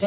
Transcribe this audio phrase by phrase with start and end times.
[0.00, 0.04] A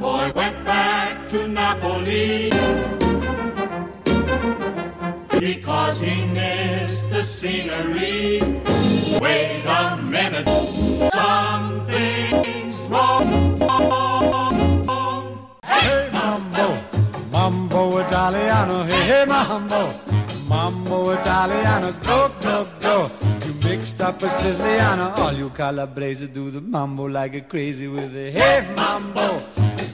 [0.00, 2.50] boy went back to Napoli
[5.40, 8.40] because he missed the scenery.
[9.20, 10.46] Wait a minute,
[11.12, 13.26] something's wrong.
[15.64, 16.78] Hey mambo,
[17.32, 19.92] mambo Italiano, hey, hey mambo,
[20.48, 23.10] mambo Italiano, go, go, go.
[23.76, 28.30] Mixed up a Siciliano, all you Calabrese do the mambo like a crazy with a
[28.30, 29.38] hey mambo.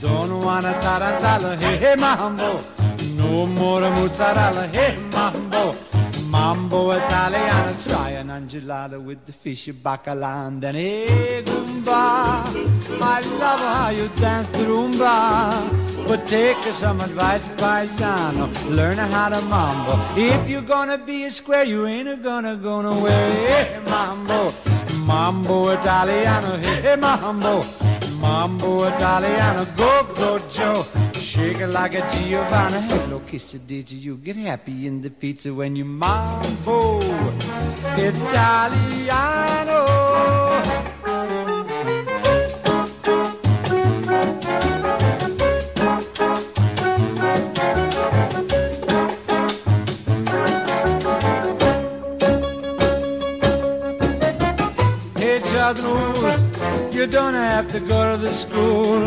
[0.01, 2.63] Don't wanna tarantella, hey, hey mambo.
[3.17, 5.75] No more mozzarella, hey mambo.
[6.33, 12.47] Mambo Italiano, try an angelada with the fish bacala and then hey Goomba.
[13.03, 16.09] I love how you dance the rumba.
[16.09, 18.49] But take some advice, paisano.
[18.75, 19.93] Learn how to mambo.
[20.17, 23.31] If you're gonna be a square, you ain't a gonna go nowhere.
[23.47, 24.55] Hey, mambo,
[25.07, 26.57] mambo Italiano.
[26.57, 27.61] Hey, mambo,
[28.33, 29.67] mambo Italiano.
[29.77, 30.87] Go, go, Joe.
[31.13, 32.81] Shake it like a Giovanna.
[32.81, 37.01] Hello, kiss it, did you get happy in the pizza when you mambo
[37.97, 39.52] Italiano?
[57.03, 59.03] You don't have to go to the school.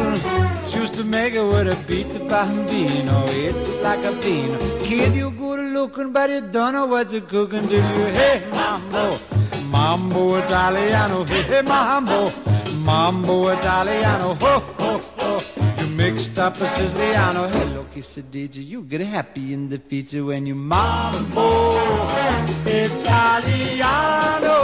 [0.68, 3.24] Choose to make it with a beat the bambino.
[3.30, 4.52] It's like a bean.
[4.80, 8.06] Kid, you good looking, but you don't know what you're cooking, do you?
[8.20, 9.18] Hey, mambo,
[9.72, 11.24] mambo Italiano.
[11.24, 12.30] Hey, hey, mambo,
[12.84, 14.34] mambo Italiano.
[14.44, 15.40] Ho, ho, ho.
[15.80, 17.48] You mixed up a Siciliano.
[17.48, 18.62] Hello, you?
[18.62, 21.72] You get happy in the pizza when you mambo
[22.66, 24.55] Italiano.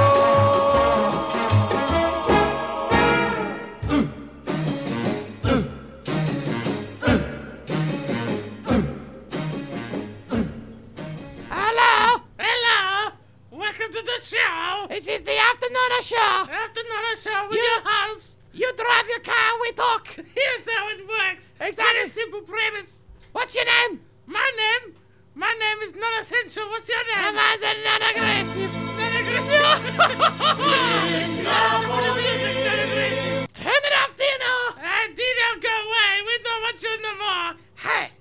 [15.02, 16.46] This is the afternoon show.
[16.46, 18.38] Afternoon show with You- your host.
[18.54, 20.08] You drive your car, we talk.
[20.14, 21.56] Here's how it works.
[21.60, 22.08] Exactly.
[22.08, 23.04] Simple premise.
[23.32, 24.02] What's your name?
[24.28, 24.96] My name?
[25.34, 26.70] My name is non-essential.
[26.70, 27.34] What's your name?
[27.34, 28.72] Mine's a non-aggressive.
[29.00, 29.98] Non-aggressive.
[33.56, 34.54] Turn it off, Dino.
[34.86, 36.22] Ah, Dino, go away.
[36.28, 37.56] We don't want you no more.
[37.74, 38.12] Hey,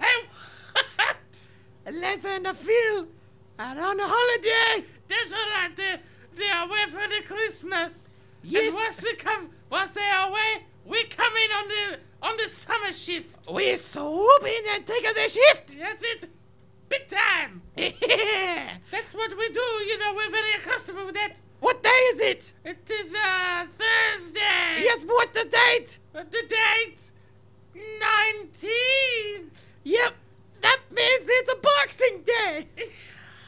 [0.00, 0.24] Hey,
[0.96, 1.18] what?
[1.92, 3.08] less than a feel.
[3.58, 4.86] I'm on a holiday.
[5.06, 6.00] That's all right.
[6.34, 8.08] They, are away for the Christmas.
[8.42, 8.66] Yes.
[8.66, 12.48] And once we come, once they are away, we come in on the on the
[12.48, 13.50] summer shift.
[13.50, 15.78] We swoop in and take on the shift.
[15.78, 16.30] That's it.
[16.88, 17.62] Big time.
[17.76, 18.76] Yeah.
[18.90, 19.60] That's what we do.
[19.60, 21.36] You know, we're very accustomed with that.
[21.60, 22.52] What day is it?
[22.64, 24.82] It is uh Thursday.
[24.82, 25.98] Yes, but what's the date?
[26.12, 27.10] But the date?
[27.74, 29.50] 19.
[29.84, 30.14] Yep,
[30.60, 32.66] that means it's a Boxing Day.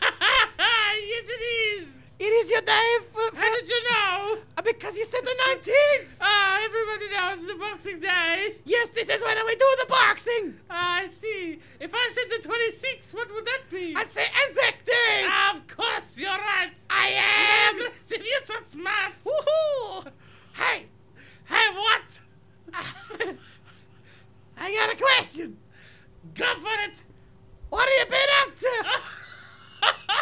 [0.02, 2.01] yes, it is.
[2.18, 4.38] It is your day for, How did you know?
[4.56, 6.06] Uh, because you said the 19th.
[6.20, 8.56] Ah, everybody knows it's the Boxing Day.
[8.64, 10.54] Yes, this is when we do the boxing.
[10.70, 11.58] Ah, I see.
[11.80, 13.94] If I said the 26th, what would that be?
[13.96, 15.24] I say Anzac Day.
[15.26, 16.70] Ah, of course, you're right.
[16.90, 17.76] I am.
[17.80, 19.12] Aggressive, You're so smart.
[19.24, 20.06] Woohoo!
[20.54, 20.86] Hey,
[21.46, 22.20] Hey, what?
[24.58, 25.56] I got a question.
[26.34, 27.02] Go for it.
[27.68, 29.00] What have you been up to?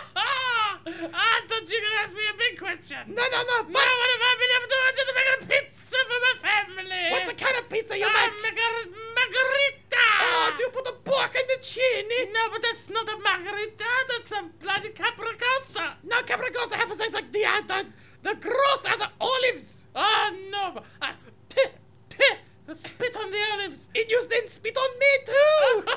[0.03, 2.99] I thought you were gonna ask me a big question.
[3.09, 3.57] No, no, no.
[3.69, 4.81] Now But what have I been able to do?
[4.81, 7.05] I'm just making a pizza for my family.
[7.13, 8.43] what the kind of pizza you I make?
[8.43, 8.71] make a
[9.15, 10.07] margarita.
[10.25, 12.33] Oh, do you put the pork in the chini?
[12.33, 13.85] No, but that's not a margarita.
[14.09, 15.95] That's a bloody capricosa.
[16.05, 17.87] No, Capricosa have like the the uh, the,
[18.23, 19.87] the gross are the olives.
[19.95, 20.83] Oh no!
[21.03, 21.13] Uh,
[21.49, 21.71] teh,
[22.09, 22.37] teh,
[22.67, 23.89] the spit on the olives.
[23.95, 25.93] It used then spit on me too.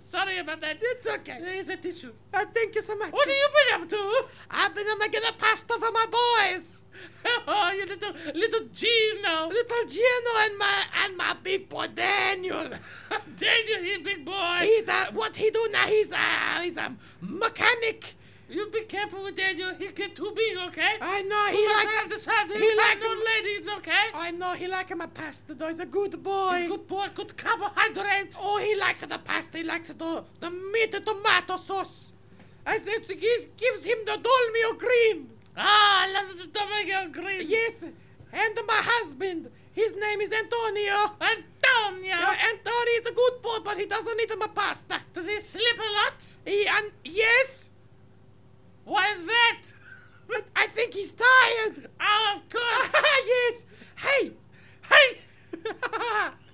[0.00, 0.78] Sorry about that.
[0.80, 1.38] It's okay.
[1.40, 2.12] Here's a tissue.
[2.34, 3.12] Uh, thank you so much.
[3.12, 4.24] What have you been up to?
[4.50, 6.82] I've been uh, making a pasta for my boys.
[7.46, 9.48] Oh, you little little Gino.
[9.48, 12.70] Little Gino and my and my big boy Daniel.
[13.36, 14.58] Daniel, you big boy.
[14.62, 15.86] He's uh, what he do now?
[15.86, 18.14] He's uh, he's a mechanic.
[18.48, 19.74] You be careful with Daniel.
[19.74, 20.92] He'll get too big, okay?
[21.00, 21.96] I know Too he much likes.
[21.96, 22.46] around the side.
[22.48, 24.04] he He'll like find no him- ladies, okay?
[24.14, 25.66] I know he like my pasta though.
[25.66, 26.22] He's a good
[26.96, 27.08] boy.
[27.08, 28.34] Good boy, good carbohydrate.
[28.38, 29.58] Oh, he likes the pasta.
[29.58, 32.12] He likes the the meat and tomato sauce.
[32.64, 35.28] I said it gives, gives him the dolmio green.
[35.56, 37.48] Ah, I love the tomato green.
[37.48, 37.82] Yes,
[38.32, 39.50] and my husband.
[39.72, 41.12] His name is Antonio.
[41.20, 42.16] Antonio.
[42.16, 45.00] Yeah, Antonio is a good boy, but he doesn't eat my pasta.
[45.12, 46.18] Does he sleep a lot?
[46.46, 47.68] He and yes,
[48.84, 49.62] Why is that?
[50.28, 51.90] but I think he's tired.
[52.00, 52.90] Oh, of course.
[53.26, 53.64] yes.
[53.96, 54.32] Hey.
[54.90, 56.30] hey!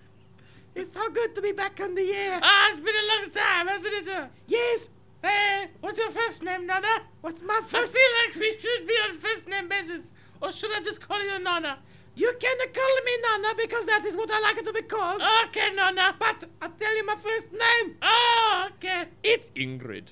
[0.74, 2.40] it's so good to be back on the air.
[2.42, 4.30] Ah, it's been a long time, hasn't it?
[4.46, 4.88] Yes.
[5.22, 6.88] Hey, what's your first name, Nana?
[7.20, 7.92] What's my I first?
[7.92, 10.12] feel like we should be on first name basis.
[10.40, 11.78] Or should I just call you Nana?
[12.14, 15.22] You can call me Nana because that is what I like to be called.
[15.46, 16.14] Okay, Nana.
[16.18, 17.96] But I'll tell you my first name.
[18.02, 19.04] Oh, okay.
[19.22, 20.08] It's Ingrid.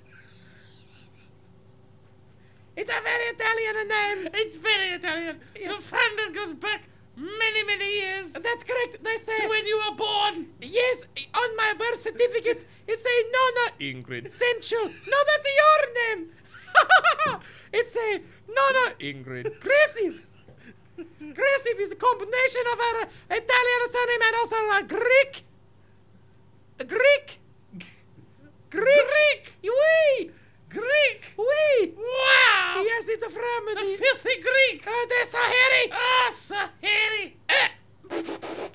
[2.77, 4.29] it's a very Italian name.
[4.35, 5.41] It's very Italian.
[5.59, 5.77] Yes.
[5.77, 6.83] The founder goes back
[7.21, 9.03] many, many years That's correct.
[9.05, 10.47] They say to when you were born.
[10.61, 12.67] yes on my birth certificate.
[12.87, 14.27] It say Nana Ingrid.
[14.27, 14.85] Essential.
[15.13, 16.29] No, that's your name.
[17.73, 18.11] it's a
[18.49, 19.47] Nana Ingrid.
[19.47, 20.27] Aggressive.
[20.99, 25.45] Aggressive is a combination of our Italian surname and also a Greek.
[26.81, 27.39] A Greek.
[28.71, 29.07] Greek.
[29.09, 29.53] Greek.
[29.63, 30.31] Oui.
[30.71, 31.21] Greek.
[31.37, 31.95] Oui.
[31.97, 32.83] Wow!
[32.85, 34.87] Yes, it's a The filthy Greek!
[34.87, 35.85] Uh, they're Sahari.
[35.93, 37.33] Ah, Sahari!
[37.49, 37.69] Eh,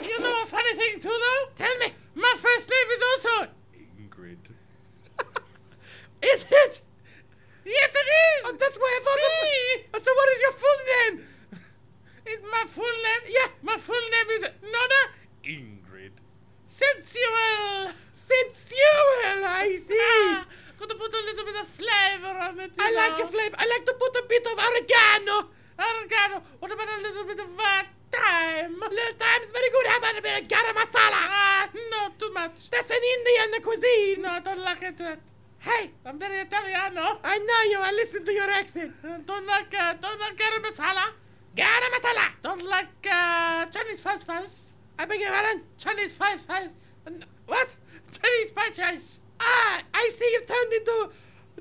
[0.04, 1.44] You know a funny thing too, though?
[1.56, 3.52] tell me, My first name is also.
[4.00, 4.38] Ingrid.
[6.34, 6.82] is it?
[7.66, 8.42] Yes, it is!
[8.46, 9.20] Oh, that's why I thought.
[9.26, 9.84] See?
[9.92, 11.26] That, so what is your full name?
[12.28, 13.24] It's my full name.
[13.30, 13.48] Yeah.
[13.62, 15.02] My full name is Nona
[15.46, 16.12] Ingrid.
[16.68, 17.92] Sensual.
[18.12, 19.46] Sensual.
[19.48, 19.98] I see.
[20.02, 20.46] Ah,
[20.80, 22.72] got to put a little bit of flavor on it.
[22.80, 23.56] I like a flavor.
[23.58, 25.50] I like to put a bit of oregano.
[25.80, 26.42] Oregano.
[26.60, 28.76] What about a little bit of uh, thyme?
[28.80, 29.86] Little time's very good.
[29.88, 31.22] How about a bit of garam masala?
[31.44, 32.70] Ah, no, too much.
[32.70, 34.22] That's an Indian cuisine.
[34.22, 35.02] No, I don't like it.
[35.02, 35.16] uh,
[35.60, 37.20] Hey, I'm very Italiano.
[37.24, 37.80] I know you.
[37.82, 38.94] I listen to your accent.
[39.04, 41.06] Uh, Don't like, uh, don't like garam masala.
[41.56, 42.26] Garam masala.
[42.44, 44.76] Don't like uh, Chinese fast fast.
[45.00, 45.64] I beg your pardon.
[45.78, 46.46] Chinese fast.
[47.08, 47.76] N- What?
[48.12, 49.20] Chinese pie chice.
[49.42, 51.10] Ah, I see you've turned into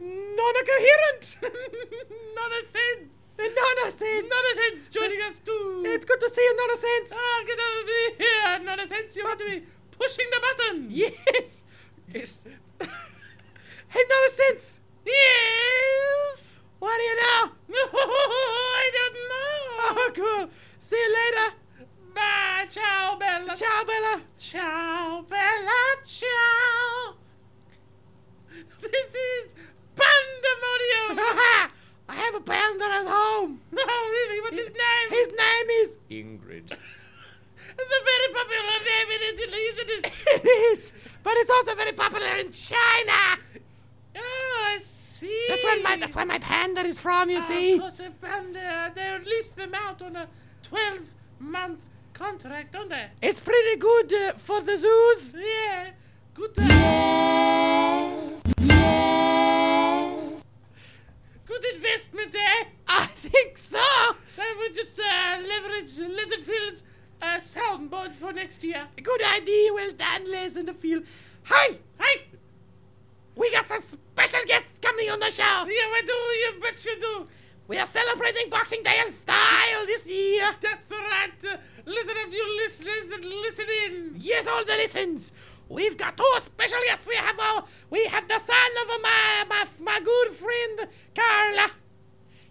[0.00, 1.38] non-coherent.
[2.34, 3.14] Nonsense.
[3.36, 3.42] A
[3.82, 4.28] nonsense.
[4.30, 5.82] Nonsense joining us too.
[5.86, 7.12] It's good to see you, nonsense.
[7.12, 8.76] Ah, get out of here.
[8.76, 9.16] Nonsense.
[9.16, 10.88] You want to be pushing the button.
[10.90, 11.62] Yes.
[12.12, 12.40] Yes.
[13.88, 14.80] hey, nonsense.
[15.04, 16.60] Yes.
[16.78, 17.50] What do you know?
[17.92, 19.96] I don't know.
[19.96, 20.50] Oh, cool.
[20.78, 21.56] See you later.
[22.14, 22.66] Bye.
[22.68, 23.56] Ciao, Bella.
[23.56, 24.22] Ciao, Bella.
[24.38, 26.04] Ciao, Bella.
[26.04, 27.23] Ciao.
[28.90, 29.50] This is
[29.96, 31.18] pandemonium.
[32.08, 33.60] I have a panda at home.
[33.72, 33.82] no,
[34.16, 34.40] really.
[34.40, 35.10] What's his name?
[35.10, 35.96] His name is.
[36.10, 36.76] Ingrid.
[37.76, 40.12] It's a very popular name in Italy, isn't it?
[40.36, 40.92] It is,
[41.24, 43.40] but it's also very popular in China.
[44.16, 45.46] Oh, I see.
[45.48, 47.30] That's where my that's where my panda is from.
[47.30, 47.72] You Ah, see.
[47.74, 48.92] Of course, a panda.
[48.94, 50.28] They release them out on a
[50.70, 51.80] 12-month
[52.12, 53.06] contract, don't they?
[53.20, 55.34] It's pretty good uh, for the zoos.
[55.36, 55.90] Yeah.
[56.34, 56.52] Good.
[56.58, 58.13] Yes.
[58.84, 60.44] Yes.
[61.46, 62.64] Good investment, eh?
[62.88, 63.78] I think so.
[64.36, 66.82] That would just uh, leverage Leatherfield's
[67.22, 68.82] uh, soundboard for next year.
[69.02, 69.72] Good idea.
[69.74, 71.04] Well done, Les in the field.
[71.44, 72.22] Hey, Hey,
[73.36, 75.42] we got some special guests coming on the show.
[75.42, 76.12] yeah, I do.
[76.12, 77.26] You bet you do.
[77.66, 80.50] We are celebrating Boxing Day in style this year.
[80.60, 81.30] That's right.
[81.50, 81.56] Uh,
[81.86, 84.14] listen up, you listeners, and listen in.
[84.18, 85.32] Yes, all the listens.
[85.74, 87.06] We've got two special guests.
[87.06, 91.70] We have uh, we have the son of my my my good friend Carla.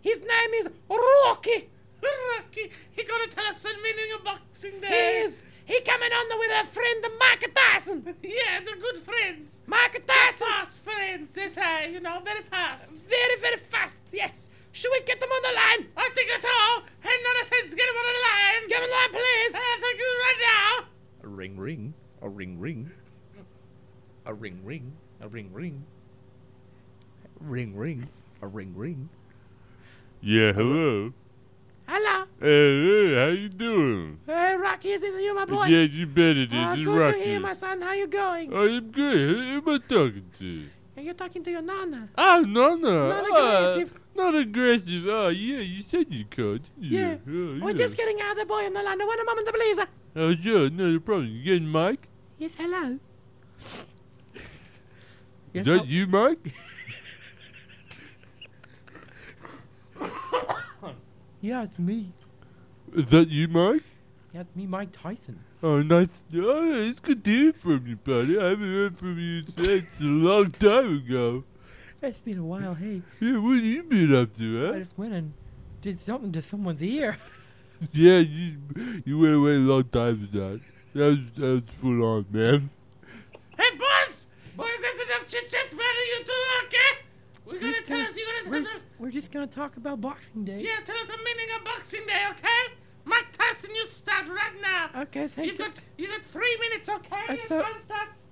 [0.02, 1.70] His name is Rocky.
[2.04, 5.22] Rocky, he gonna tell us the meaning of Boxing Day.
[5.24, 8.16] He's he coming on with a friend Mark Tyson.
[8.22, 9.62] Yeah, they're good friends.
[9.68, 12.92] Mark Tyson, Fast friends, they say, you know, very fast.
[12.92, 14.02] very very fast.
[14.12, 14.50] Yes.
[14.74, 15.92] Should we get them on the line?
[15.96, 16.82] I think that's all.
[17.00, 18.68] Hey, nonsense, get them on the line.
[18.68, 19.54] Get them on the line, please.
[19.56, 20.86] Uh, thank you right now.
[21.24, 21.94] A ring ring.
[22.22, 22.92] A ring ring.
[24.26, 24.94] A ring ring.
[25.22, 25.84] A ring ring.
[27.40, 28.08] Ring ring.
[28.42, 29.10] A ring ring.
[30.22, 31.14] Yeah, hello.
[31.88, 32.26] Hello.
[32.40, 34.20] Hey, hey, how you doing?
[34.26, 35.66] Hey, Rocky, is this you, my boy?
[35.66, 36.54] Yeah, you bet it is.
[36.54, 37.20] Ah, it's good Rocky.
[37.20, 37.82] to hear, my son.
[37.82, 38.54] How you going?
[38.54, 39.18] I am good.
[39.18, 40.66] Who am I talking to?
[40.96, 42.08] Hey, You're talking to your nana.
[42.18, 43.10] Oh, no, no.
[43.10, 44.00] Not Ah, aggressive.
[44.16, 45.04] not aggressive.
[45.08, 46.62] Oh, yeah, you said you could.
[46.80, 46.98] you?
[47.00, 47.16] Yeah.
[47.28, 47.74] Oh, We're yeah.
[47.74, 49.00] just getting out of the boy on the line.
[49.00, 49.80] One moment, please.
[50.16, 51.28] Oh, sure, no problem.
[51.28, 52.08] You getting Mike?
[52.38, 53.00] Yes, hello.
[55.54, 56.54] Is that you, Mike?
[61.42, 62.14] Yeah, it's me.
[62.94, 63.84] Is that you, Mike?
[64.34, 65.42] Yeah, it's me, Mike Tyson.
[65.62, 66.08] Oh, nice.
[66.34, 68.40] Oh, it's good to hear from you, buddy.
[68.40, 71.44] I haven't heard from you since a long time ago.
[72.02, 72.76] It's been a while.
[72.76, 75.34] Hey, Yeah, what have you been up to, I just went and
[75.82, 77.18] did something to someone's ear.
[77.92, 78.60] Yeah, you,
[79.04, 80.62] you went away a long time for that.
[80.94, 82.70] That was, that was full on, man.
[83.58, 83.88] Hey, boys!
[84.56, 86.78] Boys, that's enough chit chat for you two, okay?
[87.46, 88.16] We're gonna just tell gonna- us.
[88.18, 88.82] You're gonna we're, tell us.
[89.00, 90.62] we're just gonna talk about Boxing Day.
[90.62, 92.74] Yeah, tell us the meaning of Boxing Day, okay?
[93.06, 95.02] Mike Tyson, you start right now.
[95.02, 95.58] Okay, thank You you.
[95.58, 97.22] got you got three minutes, okay?
[97.30, 98.24] I Your thought- time starts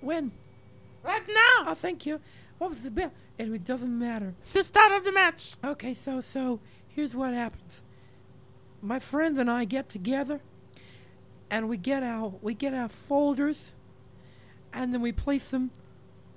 [0.00, 0.32] When?
[1.02, 1.64] right now.
[1.70, 2.20] Oh, thank you.
[2.58, 3.12] What was the bell?
[3.38, 4.34] It, it doesn't matter.
[4.42, 5.54] It's the start of the match.
[5.64, 7.82] Okay, so so here's what happens.
[8.82, 10.40] My friends and I get together,
[11.50, 13.72] and we get our we get our folders,
[14.72, 15.70] and then we place them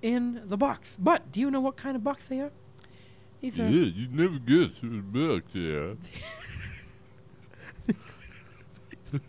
[0.02, 0.96] in the box.
[1.00, 2.52] But do you know what kind of box they are?
[3.42, 5.96] These Yeah, you never guess who's back there.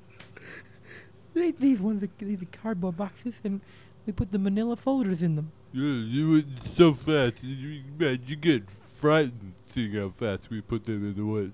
[1.34, 3.60] they, these ones are these are cardboard boxes, and
[4.06, 5.52] we put the Manila folders in them.
[5.72, 7.42] Yeah, you went so fast.
[7.42, 11.52] You, man, you get frightened seeing how fast we put them in the wood.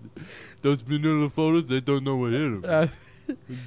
[0.61, 2.65] Those manila folders, they don't know what hit them.
[2.67, 2.87] Uh,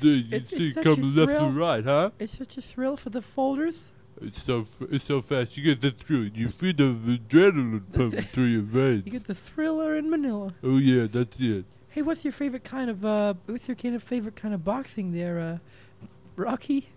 [0.01, 1.45] you it's- see it's such come a left thrill.
[1.47, 2.09] and right, huh?
[2.19, 3.91] it's such a thrill for the folders.
[4.21, 5.57] It's so it's so fast.
[5.57, 6.25] You get the thrill.
[6.25, 9.03] You feel the adrenaline pumping through your veins.
[9.05, 10.53] You get the thriller in Manila.
[10.63, 11.65] Oh yeah, that's it.
[11.89, 13.33] Hey, what's your favorite kind of uh?
[13.47, 16.07] What's your kind of favorite kind of boxing there, uh?
[16.35, 16.89] Rocky.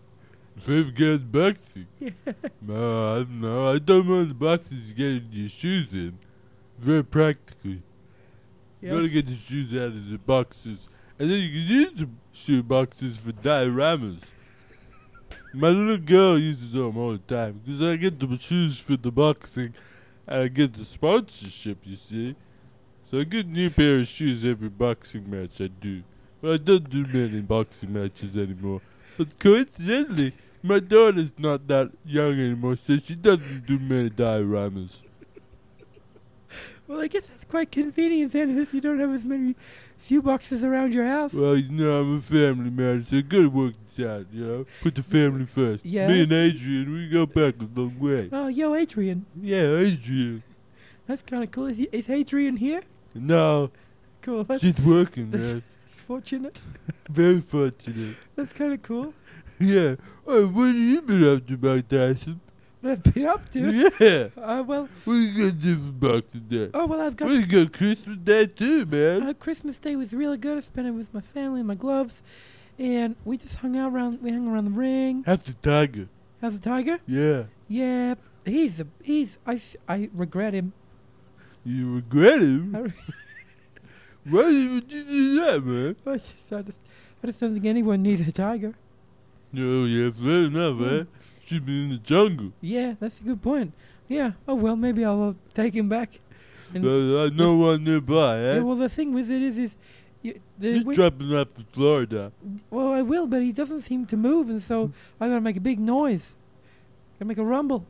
[0.65, 1.87] Favorite guy's boxing.
[2.01, 2.33] Yeah.
[2.63, 3.73] No, I don't know.
[3.73, 6.19] I don't mind the boxes you get your shoes in.
[6.79, 7.73] Very practical.
[8.81, 10.89] You gotta get the shoes out of the boxes.
[11.19, 14.23] And then you can use the shoe boxes for dioramas.
[15.55, 17.61] My little girl uses them all the time.
[17.65, 19.73] Because I get the shoes for the boxing.
[20.27, 22.37] And I get the sponsorship, you see.
[23.11, 26.03] So I get a new pair of shoes every boxing match I do.
[26.43, 28.83] But I don't do many boxing matches anymore.
[29.17, 35.03] But coincidentally, my daughter's not that young anymore, so she doesn't do many dioramas.
[36.87, 39.57] Well, I guess that's quite convenient then if you don't have as many
[40.01, 41.33] shoe boxes around your house.
[41.33, 44.67] Well, you know, I'm a family man, so I gotta work this out, you know?
[44.83, 45.85] Put the family first.
[45.85, 46.09] Yeah.
[46.09, 48.29] Me and Adrian, we go back a long way.
[48.33, 49.27] Oh, yo, Adrian.
[49.41, 50.43] Yeah, Adrian.
[51.07, 51.67] That's kind of cool.
[51.67, 52.83] Is, he- is Adrian here?
[53.15, 53.71] No,
[54.23, 54.43] Cool.
[54.45, 55.63] That's she's working, that's- man.
[56.07, 56.61] fortunate.
[57.09, 58.17] Very fortunate.
[58.35, 59.15] That's kind of cool.
[59.59, 59.97] Yeah.
[60.27, 62.41] Oh, what have you been up to, Mike Tyson?
[62.87, 63.91] What I've been up to.
[63.99, 64.29] Yeah.
[64.41, 66.71] Uh, well, What you gonna do for Boxing Day?
[66.73, 69.23] oh well, I've got We got Christmas Day too, man.
[69.25, 70.57] Uh, Christmas Day was really good.
[70.59, 72.23] I spent it with my family and my gloves,
[72.79, 74.23] and we just hung out around.
[74.23, 75.25] We hung around the ring.
[75.27, 76.09] How's the tiger?
[76.41, 77.01] How's the tiger?
[77.09, 77.45] Yeah.
[77.69, 78.15] Yeah,
[78.45, 79.39] he's a he's.
[79.47, 80.73] I I regret him.
[81.65, 82.73] You regret him?
[82.77, 82.93] re-
[84.31, 85.97] Why would you do that, man?
[86.07, 86.79] I, just, I, just,
[87.23, 88.75] I just don't think anyone needs a tiger.
[89.57, 90.85] Oh, yeah, fair enough, Hmm.
[90.85, 91.05] eh?
[91.47, 92.53] Should be in the jungle.
[92.61, 93.73] Yeah, that's a good point.
[94.09, 94.33] Yeah.
[94.49, 96.19] Oh well, maybe I'll uh, take him back.
[96.75, 98.55] And, Uh, I know one nearby, eh?
[98.57, 98.61] yeah.
[98.61, 99.77] Well, the thing with it is, is
[100.23, 102.33] you, the, He's we- dropping off to Florida.
[102.71, 105.61] well, I will, but he doesn't seem to move, and so I gotta make a
[105.61, 106.35] big noise.
[107.19, 107.87] Gotta make a rumble.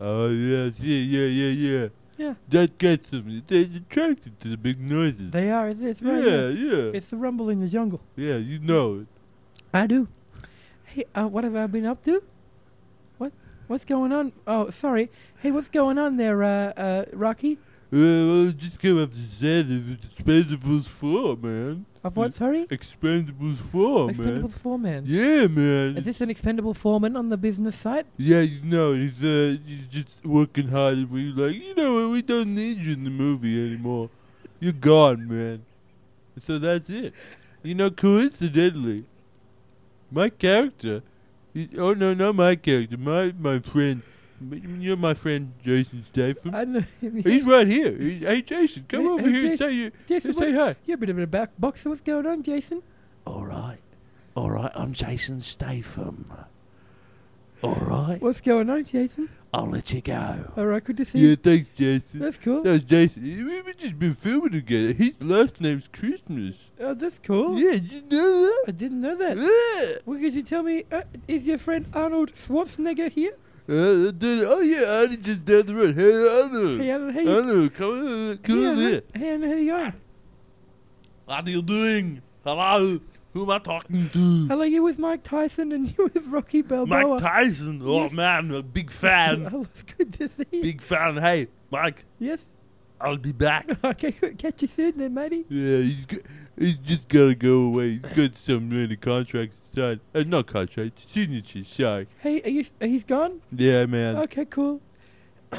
[0.00, 1.88] Oh, yeah, yeah, yeah, yeah, yeah.
[2.18, 2.34] Yeah.
[2.48, 3.42] That gets them.
[3.46, 5.30] They're attracted to the big noises.
[5.30, 5.68] They are.
[5.68, 6.16] It's, it's right.
[6.24, 6.50] yeah, here.
[6.86, 6.90] yeah.
[6.94, 8.00] It's the rumble in the jungle.
[8.16, 9.06] Yeah, you know it.
[9.72, 10.08] I do.
[10.84, 12.22] Hey, uh, what have I been up to?
[13.66, 13.74] What?
[13.74, 14.32] What's going on?
[14.46, 15.10] Oh, sorry.
[15.40, 17.58] Hey, what's going on there, uh, uh, Rocky?
[17.92, 21.84] Uh, well, just came up to say that Expendables 4, man.
[22.04, 22.32] Of what?
[22.34, 22.66] Sorry.
[22.66, 24.48] Expendables 4, Expendables man.
[24.48, 25.02] four man.
[25.06, 25.96] Yeah, man.
[25.96, 28.06] Is this an expendable foreman on the business site?
[28.16, 32.12] Yeah, you know, he's uh, he's just working hard, and we like, you know, what,
[32.12, 34.10] we don't need you in the movie anymore.
[34.60, 35.64] You're gone, man.
[36.44, 37.12] So that's it.
[37.64, 39.04] You know, coincidentally,
[40.12, 41.02] my character,
[41.78, 44.02] oh no, not my character, my my friend,
[44.78, 46.54] you're my friend Jason Statham.
[46.54, 46.80] I know.
[47.00, 47.96] He's right here.
[47.96, 49.58] He, hey, Jason, come Hey, over hey, here and Jason.
[49.68, 50.76] say you, Jason, say what- hi.
[50.86, 51.88] You're a bit of a back boxer.
[51.88, 52.82] What's going on, Jason?
[53.26, 53.78] All right.
[54.34, 56.30] All right, I'm Jason Statham.
[57.62, 59.28] All right, What's going on, Jason?
[59.52, 60.52] I'll let you go.
[60.56, 61.36] All right, good to see Yeah, you.
[61.36, 62.20] thanks, Jason.
[62.20, 62.62] That's cool.
[62.62, 63.22] That was Jason.
[63.22, 64.92] We've just been filming together.
[64.92, 66.70] His last name's Christmas.
[66.78, 67.58] Oh, that's cool.
[67.58, 68.64] Yeah, did you know that?
[68.68, 69.36] I didn't know that.
[69.38, 69.88] that?
[69.88, 69.98] Yeah.
[70.04, 73.32] Well, could you tell me, uh, is your friend Arnold Schwarzenegger here?
[73.68, 75.94] Uh, did, oh yeah, Annie just down the road.
[75.96, 76.82] Hey, Anna.
[76.82, 77.20] Hey, Arnold, hey.
[77.38, 79.02] Anna, come on, come hey, on here.
[79.14, 79.92] Hey, Arnold, how you going?
[81.24, 82.22] What are you doing?
[82.44, 83.00] Hello?
[83.36, 84.46] Who am I talking to?
[84.48, 87.06] Hello, you with Mike Tyson and you with Rocky Balboa.
[87.20, 87.82] Mike Tyson.
[87.84, 88.12] Oh Yes.
[88.12, 89.46] man, a big fan.
[89.52, 90.62] Oh, it's good to see you.
[90.62, 91.18] big fan.
[91.18, 92.46] Hey, Mike, Yes.
[92.98, 93.68] I'll be back.
[93.84, 94.38] Okay, good.
[94.38, 95.44] catch you soon then, matey.
[95.50, 96.22] Yeah, he's g-
[96.58, 98.00] he's just gotta go away.
[98.02, 100.00] He's got some many contracts signed.
[100.14, 101.68] Uh, not contracts, signatures.
[101.68, 102.08] Sorry.
[102.20, 103.42] Hey, are you, he's gone?
[103.52, 104.16] Yeah, man.
[104.16, 104.80] Okay, cool.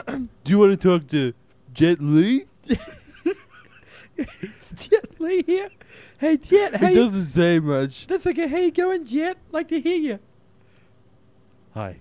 [0.07, 1.31] Do you want to talk to
[1.75, 2.45] Jet Li?
[4.75, 5.69] Jet Li here.
[6.19, 8.07] Hey, Jet, how It doesn't say much.
[8.07, 8.47] That's okay.
[8.47, 9.37] How you going, Jet?
[9.51, 10.19] Like to hear you.
[11.73, 11.97] Hi.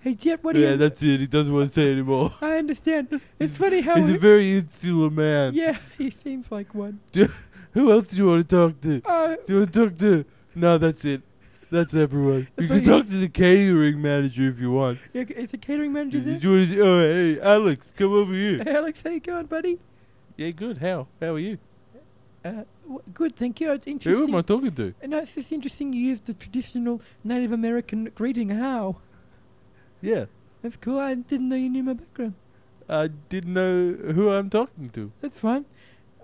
[0.00, 0.70] Hey, Jet, what are Yeah, you...
[0.72, 1.20] Yeah, that's it.
[1.20, 2.32] He doesn't want to say anymore.
[2.40, 3.20] I understand.
[3.40, 3.96] It's funny how...
[3.96, 5.54] He's a very insular man.
[5.54, 7.00] yeah, he seems like one.
[7.72, 9.02] Who else do you want to talk to?
[9.04, 10.24] Uh, Do you want to talk to?
[10.54, 11.22] No, that's it.
[11.70, 12.46] That's everyone.
[12.56, 15.00] You can talk to the catering manager if you want.
[15.12, 16.36] yeah, is the catering manager there?
[16.36, 18.62] you want to, oh, hey, Alex, come over here.
[18.62, 19.78] Hey, Alex, how you going, buddy?
[20.36, 20.78] Yeah, good.
[20.78, 21.08] How?
[21.20, 21.58] How are you?
[22.44, 23.72] Uh, w- good, thank you.
[23.72, 24.28] It's Who interesting.
[24.28, 24.94] am I talking to?
[25.02, 28.96] Uh, No, it's just interesting you use the traditional Native American greeting, how.
[30.00, 30.26] Yeah.
[30.62, 30.98] That's cool.
[30.98, 32.34] I didn't know you knew my background.
[32.88, 35.10] I didn't know who I'm talking to.
[35.20, 35.64] That's fine.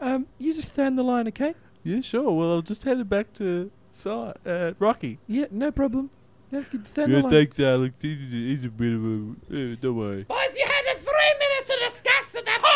[0.00, 1.54] Um, you just stay on the line, okay?
[1.82, 2.30] Yeah, sure.
[2.30, 5.18] Well, I'll just head it back to Si- uh, Rocky.
[5.26, 6.10] Yeah, no problem.
[6.50, 6.86] That's good.
[6.86, 7.30] Stay on the Yeah, line.
[7.32, 8.02] thanks, Alex.
[8.02, 9.72] He's, he's a bit of a.
[9.72, 10.24] Uh, don't worry.
[10.24, 11.61] Boys, you had three minutes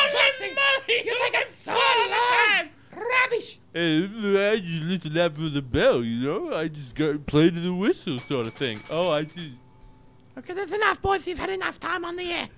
[0.07, 1.07] to discuss that Holy moly!
[1.07, 2.69] You think it's so long!
[2.97, 3.59] Rubbish!
[3.73, 4.05] Hey,
[4.53, 6.55] I just listened out for the bell, you know?
[6.55, 8.79] I just got played to the whistle sort of thing.
[8.91, 9.55] Oh, I see.
[10.39, 11.27] Okay, that's enough, boys.
[11.27, 12.49] You've had enough time on the air.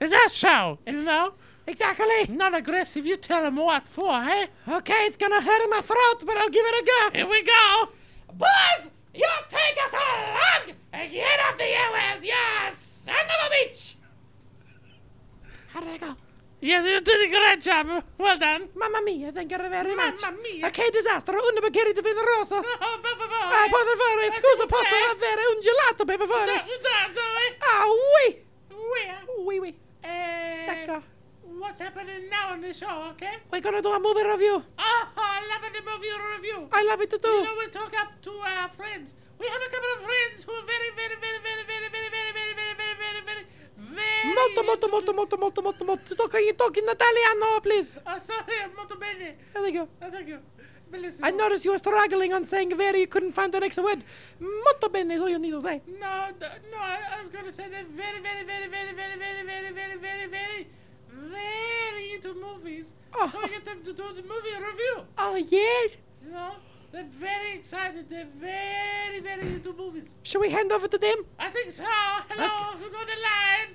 [0.00, 0.78] Is that so?
[0.86, 1.34] You know?
[1.66, 2.26] Exactly.
[2.28, 4.46] Not aggressive, you tell him what for, eh?
[4.68, 7.18] Okay, it's gonna hurt in my throat, but I'll give it a go.
[7.18, 7.88] Here we go!
[8.34, 12.34] Boys, you take us along and get off the airwaves, you
[12.74, 13.94] son of a bitch.
[15.68, 16.16] How did it go?
[16.64, 18.02] Yeah, you did a great job.
[18.16, 18.70] Well done.
[18.74, 20.22] Mamma mia, thank you very much.
[20.22, 20.66] Mamma mia.
[20.66, 22.56] Ok, disastro, un bicchiere di vino rosso.
[22.56, 23.52] Oh, per favore.
[23.52, 26.64] Ah, per favore, scusa, posso avere un gelato, per favore?
[27.12, 27.56] Zoe.
[27.58, 28.42] Ah, oui.
[28.70, 29.24] Where?
[29.44, 29.78] Oui, oui.
[30.00, 31.02] Eh, D'accord.
[31.58, 33.40] what's happening now on the show, okay?
[33.50, 34.64] We're gonna do a movie review.
[34.78, 36.68] Oh, I love the movie review.
[36.72, 39.16] I love it to You know, we talk up to our friends.
[39.38, 41.73] We have a couple of friends who are very, very, very, very, very,
[44.34, 46.14] Molto, molto, molto, molto, molto, molto, molto.
[46.14, 48.00] Talk, you talk in Italiano, please.
[48.06, 49.36] Oh, sorry, molto bene.
[49.52, 49.88] There you.
[50.00, 50.40] Oh, thank you.
[50.90, 51.26] Bellissimo.
[51.26, 54.04] I noticed you were struggling on saying very, you couldn't find the next word.
[54.38, 55.82] Molto bene is all you need to say.
[55.86, 56.30] No,
[56.70, 59.72] no, I I was going to say they're very, very, very, very, very, very, very,
[59.72, 60.68] very, very, very,
[61.10, 62.94] very into movies.
[63.14, 63.28] Oh.
[63.30, 65.06] So I get them to do the movie review.
[65.18, 65.98] Oh, yes.
[66.24, 66.52] You know,
[66.92, 68.08] they're very excited.
[68.08, 70.18] They're very, very into movies.
[70.22, 71.26] Should we hand over to them?
[71.38, 71.84] I think so.
[71.84, 73.74] Hello, who's on the line?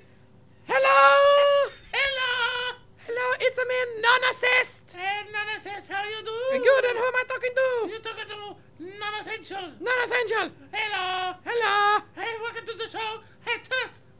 [0.70, 1.66] Hello.
[1.90, 2.78] Hello.
[3.02, 4.94] Hello, it's a man, non-assist.
[4.94, 6.62] Hey, Nana says, how you do?
[6.62, 7.90] Good, and who am I talking to?
[7.90, 9.66] You're talking to Non-Essential.
[9.82, 10.54] Non-essential.
[10.70, 11.34] Hello.
[11.42, 12.04] Hello.
[12.14, 13.18] Hey, welcome to the show.
[13.42, 13.58] Hey,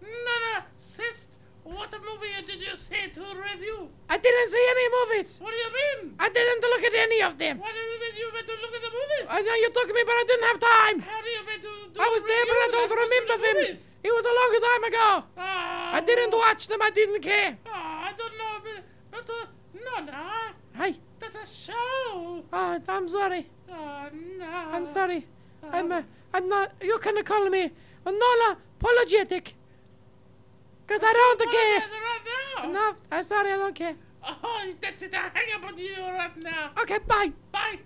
[0.02, 1.28] Nana, sis,
[1.76, 3.88] what movie did you see to review?
[4.09, 5.38] I didn't see any movies.
[5.42, 6.14] What do you mean?
[6.18, 7.59] I didn't look at any of them.
[7.59, 9.26] What do you mean you meant to look at the movies?
[9.30, 10.96] I know you took me, but I didn't have time.
[11.11, 13.04] How do you mean to do I was there, but I don't that much of
[13.06, 13.56] remember the them.
[13.62, 13.83] movies?
[14.02, 15.09] It was a long time ago.
[15.38, 16.80] Ah, I didn't watch them.
[16.83, 17.59] I didn't care.
[17.66, 19.46] ah, I don't know, but, but uh,
[20.00, 22.44] Nana, Hey, that's a show.
[22.52, 23.46] oh, I'm sorry.
[23.70, 24.46] Oh, no.
[24.74, 25.26] I'm sorry.
[25.70, 26.02] I'm, uh,
[26.35, 26.72] I'm not.
[26.83, 27.70] You can call me
[28.04, 29.54] non apologetic.
[30.90, 31.79] Cause I don't care.
[32.66, 32.72] Right.
[32.72, 33.53] No, I'm sorry.
[33.53, 33.94] I don't care.
[34.26, 35.14] Oh, that's it.
[35.14, 36.70] I hang up on you right now.
[36.83, 37.31] Okay, bye.
[37.53, 37.79] Bye.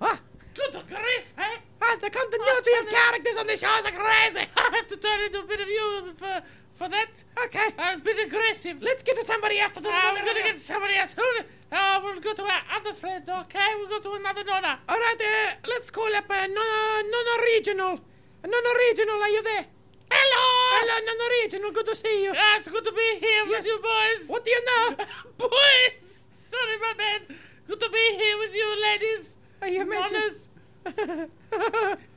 [0.00, 0.20] Ah,
[0.54, 1.56] Good grief, eh?
[1.82, 4.46] ah, the continuity of characters on this show is crazy.
[4.56, 6.40] I have to turn into a bit of you for
[6.74, 7.10] for that.
[7.46, 8.80] Okay, I'm a bit aggressive.
[8.80, 11.14] let's get to somebody else to do the movie we're gonna get to somebody else.
[11.14, 11.28] Who?
[11.72, 13.70] Uh, we'll go to our other friend, okay?
[13.76, 14.78] We'll go to another Nona.
[14.88, 17.98] All right, uh, let's call up uh, non non regional.
[18.46, 19.66] Non regional, are you there?
[20.10, 20.44] Hello.
[20.78, 21.70] Hello, non regional.
[21.72, 22.32] Good to see you.
[22.36, 23.50] Ah, it's good to be here Yes.
[23.50, 24.28] with you boys.
[24.28, 24.96] What do you know?
[25.38, 26.24] boys?
[26.38, 27.20] Sorry, my man.
[27.66, 29.36] Good to be here with you, ladies.
[29.62, 29.84] Are you?
[29.84, 30.48] Nonnas.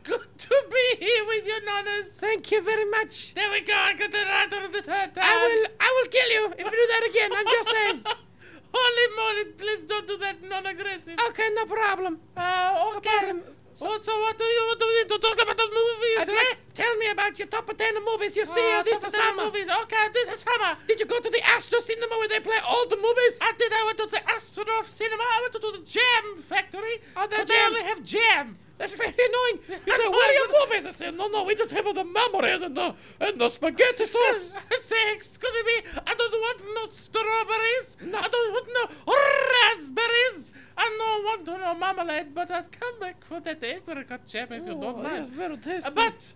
[0.04, 2.08] Good to be here with you, nonnas.
[2.26, 3.34] Thank you very much.
[3.34, 3.74] There we go.
[3.74, 5.24] I got the right on the third time.
[5.24, 7.32] I will, I will kill you if you do that again.
[7.36, 8.04] I'm just saying.
[8.74, 11.18] Holy moly, please don't do that non-aggressive.
[11.30, 12.20] Okay, no problem.
[12.38, 12.42] Uh,
[12.74, 13.10] No okay.
[13.20, 13.42] problem.
[13.74, 14.88] So, so what do you do?
[15.10, 18.46] To talk about the movies, I'd like, tell me about your top 10 movies you
[18.46, 19.46] see uh, this top of the summer.
[19.46, 19.68] movies.
[19.84, 20.78] Okay, this is summer.
[20.88, 23.40] Did you go to the Astro Cinema where they play all the movies?
[23.42, 23.72] I did.
[23.72, 25.24] I went to the Astronauts Cinema.
[25.24, 27.02] I went to the Jam Factory.
[27.16, 28.58] Oh, the but they only have jam.
[28.82, 29.60] That's very annoying.
[29.88, 30.86] You say, what are your movies?
[30.88, 34.58] I say, no, no, we just have the marmalade and the, and the spaghetti sauce.
[34.92, 35.76] Say, excuse me,
[36.08, 37.98] I don't want no strawberries.
[38.12, 38.18] No.
[38.18, 39.14] I don't want no
[39.54, 40.52] raspberries.
[40.76, 44.74] I don't want no marmalade, but I'd come back for that apricot jam if you
[44.74, 45.92] don't Oh, that's very tasty.
[45.94, 46.34] But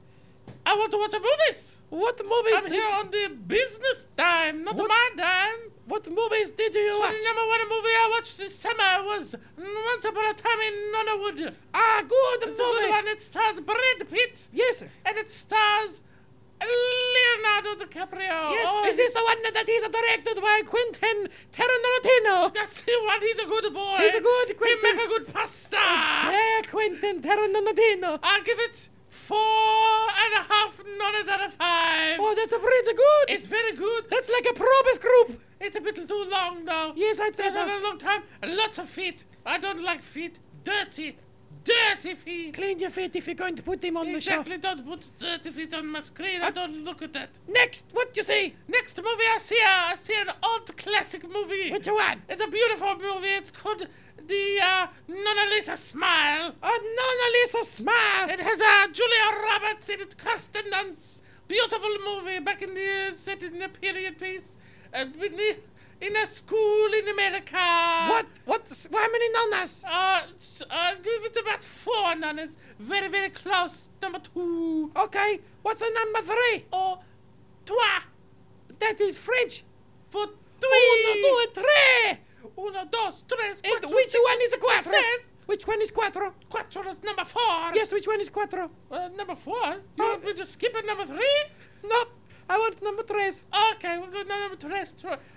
[0.67, 1.81] I want to watch a movies.
[1.89, 4.87] what movies I'm here on the business time, not What?
[4.89, 5.71] my time.
[5.87, 7.13] What movies did you so watch?
[7.23, 11.53] Number one movie I watched this summer was Once Upon a Time in Nonnewood.
[11.75, 12.85] Ah, good it's movie.
[12.85, 13.07] A good one.
[13.07, 14.49] It stars Brad Pitt.
[14.51, 14.77] Yes.
[14.77, 14.89] Sir.
[15.05, 16.01] And it stars
[16.59, 18.49] Leonardo DiCaprio.
[18.49, 18.67] Yes.
[18.67, 22.51] Oh, is this the one that he's directed by Quentin Tarantino?
[22.53, 23.21] That's the one.
[23.21, 23.97] He's a good boy.
[23.99, 24.77] He's a good Quentin.
[24.81, 25.77] He make a good pasta.
[25.77, 28.19] Yeah, Quentin Tarantino.
[28.23, 32.17] I'll give it four and a half nonas out of five.
[32.19, 33.25] Oh, that's a pretty good.
[33.29, 34.05] It's very good.
[34.09, 36.05] That's like a probus group been so.
[36.05, 36.93] too long though.
[36.95, 37.47] Yes, I'd say.
[37.47, 38.23] It's a long time.
[38.43, 39.25] Lots of feet.
[39.45, 40.39] I don't like feet.
[40.63, 41.17] Dirty.
[41.63, 42.53] Dirty feet.
[42.53, 44.41] Clean your feet if you're going to put them on the show.
[44.41, 44.57] Exactly.
[44.57, 46.41] Don't put dirty feet on my screen.
[46.41, 47.39] I don't look at that.
[47.47, 48.55] Next, what do you see?
[48.67, 51.71] Next movie I see, uh, I see an old classic movie.
[51.71, 52.21] Which one?
[52.29, 53.29] It's a beautiful movie.
[53.29, 53.87] It's called
[54.27, 56.53] The uh, Mona Lisa Smile.
[56.61, 58.29] Oh, Mona Lisa smile.
[58.29, 61.21] It has uh, Julia Roberts in it, Kirsten Dunst.
[61.47, 64.57] Beautiful movie back in the uh, set in a period piece.
[64.95, 65.57] In, the-
[66.01, 67.55] in a school in America.
[68.09, 68.25] What?
[68.45, 68.87] What?
[68.93, 69.83] How many nonas?
[69.87, 72.57] Uh, s- uh, give it about four nuns.
[72.79, 73.89] Very, very close.
[74.01, 74.91] Number two.
[74.95, 76.65] Okay, what's the number three?
[76.73, 76.99] Oh,
[77.65, 78.01] trois.
[78.79, 79.63] That is French.
[80.09, 80.69] For three.
[80.71, 81.21] Uno, three.
[81.23, 82.19] due, tre.
[82.57, 84.91] Uno, dos, tres, And cuatro, which cinco, one is a quattro?
[84.91, 85.19] seis.
[85.45, 86.33] Which one is quattro?
[86.49, 87.71] Quattro is number four.
[87.73, 88.69] Yes, which one is quattro?
[88.91, 89.55] Uh, number four?
[89.97, 90.11] You Oh.
[90.11, 91.37] want me to skip at number three?
[91.83, 92.09] Nope,
[92.47, 93.27] I want number three.
[93.73, 94.85] Okay, we'll go number three.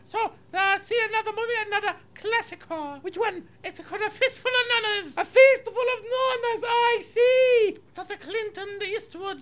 [0.05, 2.99] So, uh, see another movie, another classical.
[3.01, 3.45] Which one?
[3.65, 5.17] It's called A Fistful of Nunners.
[5.17, 6.63] A Fistful of nonas.
[6.65, 7.77] I see.
[7.95, 9.41] That's a Clinton Eastwood.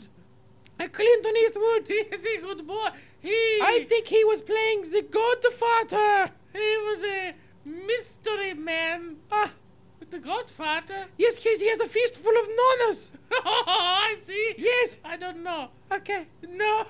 [0.79, 1.89] A Clinton Eastwood.
[1.89, 2.89] He's a good boy.
[3.21, 3.31] He,
[3.63, 6.31] I think he was playing the Godfather.
[6.53, 9.51] he was a mystery man Ah,
[9.99, 11.07] with the Godfather.
[11.19, 13.13] yes, yes, he has a feast full of nonas.
[13.33, 14.55] Oh, I see.
[14.57, 14.99] Yes.
[15.05, 15.71] I don't know.
[15.93, 16.87] Okay, No.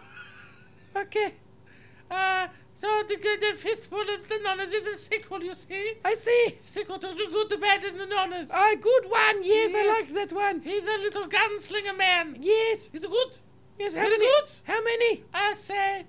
[0.96, 1.35] Okay,
[2.11, 5.94] Uh, so the, good- the Fistful of the Nunners is a sequel, you see?
[6.04, 6.56] I see.
[6.61, 8.48] Sequel to The Good, the Bad, and the Nunners.
[8.50, 9.42] A good one.
[9.42, 10.61] Yes, I like that one.
[10.61, 12.37] He's a little gunslinger man.
[12.38, 13.32] Yes, He's a good.
[13.78, 13.94] yes.
[13.94, 14.26] How Very many?
[14.30, 14.50] good.
[14.64, 15.24] How many?
[15.35, 16.04] I say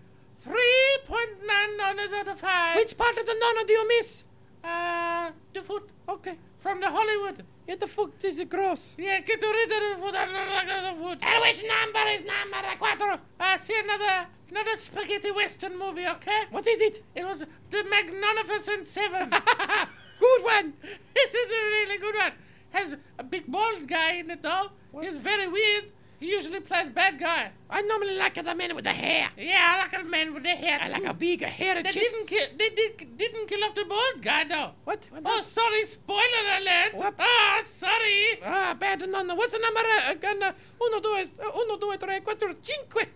[0.45, 2.75] 3.9 nunners out of 5.
[2.75, 4.23] Which part of the nonna do you miss?
[4.63, 6.37] Uh, the foot Okay.
[6.59, 7.43] from the Hollywood.
[7.67, 8.95] Yeah, the foot is gross.
[8.99, 10.15] Yeah, get rid of the foot.
[10.15, 11.19] I don't the foot.
[11.21, 13.19] And which number is number quattro?
[13.39, 16.43] I see another, another spaghetti western movie, okay?
[16.51, 17.03] What is it?
[17.15, 19.29] It was The Magnificent Seven.
[20.19, 20.73] Good one.
[21.13, 22.31] this is a really good one.
[22.71, 24.71] Has a big bald guy in it, though.
[24.99, 25.85] He's very weird.
[26.19, 27.51] He usually plays bad guy.
[27.69, 29.29] I normally like the man with the hair.
[29.37, 30.79] Yeah, I like a man with the hair.
[30.81, 31.99] I like a big hair They chest.
[31.99, 32.47] didn't kill.
[32.57, 34.71] They did, didn't kill off the bald guy though.
[34.83, 35.05] What?
[35.11, 36.93] What Oh, sorry, spoiler alert.
[36.95, 37.17] Whoops.
[37.19, 38.39] Ah, sorry.
[38.43, 39.35] Ah, bad nonna.
[39.35, 39.81] What's the number?
[39.81, 40.51] Uh, uh,
[40.83, 43.07] uno, due, uh, uno, due, tre, quattro, cinque.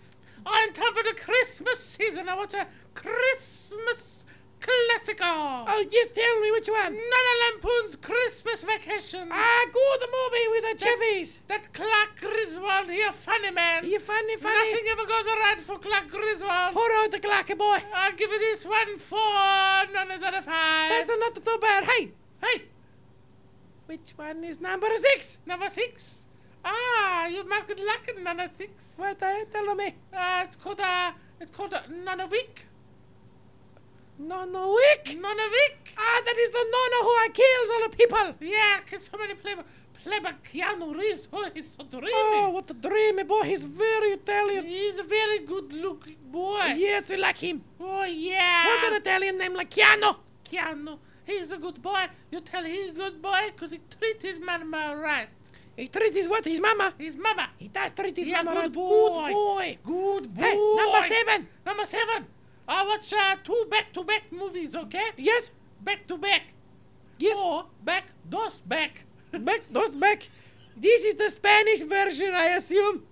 [0.46, 4.26] Oh, in time for the Christmas season, I watch a Christmas
[4.60, 5.26] classical.
[5.28, 6.94] Oh, yes, tell me which one.
[6.94, 9.28] Nana Lampoon's Christmas Vacation.
[9.32, 11.40] Ah, go the movie with the Chevys.
[11.48, 13.84] That Clark Griswold, he a funny man.
[13.84, 14.72] He funny, funny.
[14.72, 16.74] Nothing ever goes right for Clark Griswold.
[16.74, 17.80] Pour out the clacker boy.
[17.94, 20.90] I'll give you this one four out of five.
[20.90, 21.86] That's not too bad.
[21.86, 22.64] Hey, hey,
[23.88, 25.38] which one is number six?
[25.46, 26.26] number six.
[26.64, 28.94] Ah, you marked it like a number six.
[28.98, 29.22] What?
[29.22, 29.96] Uh, tell me.
[30.14, 32.66] Uh, it's called a, it's called a Nunavik.
[34.20, 35.06] Nonnawick.
[35.20, 35.78] Nunavik.
[35.98, 38.36] Ah, that is the nonna who kills all the people.
[38.48, 39.56] Yeah, 'cause so many play,
[40.04, 41.28] play by Keanu Reeves.
[41.34, 42.12] Oh, he's so dreamy.
[42.14, 43.42] Oh, what a dreamy boy.
[43.44, 44.66] He's very Italian.
[44.66, 46.74] He's a very good looking boy.
[46.78, 47.64] Yes, we like him.
[47.80, 48.68] Oh, yeah.
[48.68, 50.16] What an Italian name like Keanu.
[50.46, 51.00] Keanu.
[51.26, 52.06] He's a good boy.
[52.32, 55.30] You tell he's a good boy 'cause he treats his mama right.
[55.76, 56.46] He treats his what?
[56.46, 56.94] His mama.
[56.98, 57.50] His mama.
[57.58, 58.90] He does treat his Yeah, mama good boy.
[58.90, 59.78] Good boy.
[59.84, 60.42] Good boy.
[60.42, 61.48] Hey, number seven.
[61.66, 62.28] Number seven.
[62.68, 65.08] I watch uh, two back-to-back movies, okay?
[65.18, 65.52] Yes.
[65.82, 66.44] Back-to-back.
[67.18, 67.38] Yes.
[67.38, 69.06] Or back, dos back.
[69.32, 70.28] Back, those back.
[70.76, 73.04] This is the Spanish version, I assume.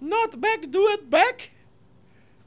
[0.00, 1.50] Not back, do it back.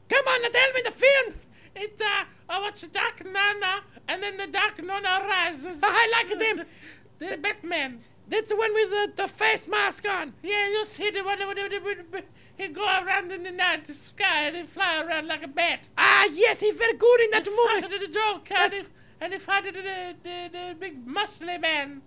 [0.08, 1.34] Come on, tell me the film.
[1.76, 5.82] It's, uh, I watch Dark Nana, and then the Dark Nana rises.
[5.84, 6.66] I like them.
[7.20, 8.02] the Batman.
[8.28, 10.34] That's the one with the, the face mask on.
[10.42, 12.24] Yeah, you see the one where
[12.58, 15.90] he go around in the night sky and he fly around like a bat.
[15.98, 17.82] Ah, yes, he's very good in that He movie.
[17.82, 18.82] fighted the joke, and he,
[19.22, 22.02] and he fighted the, the, the big muscly man.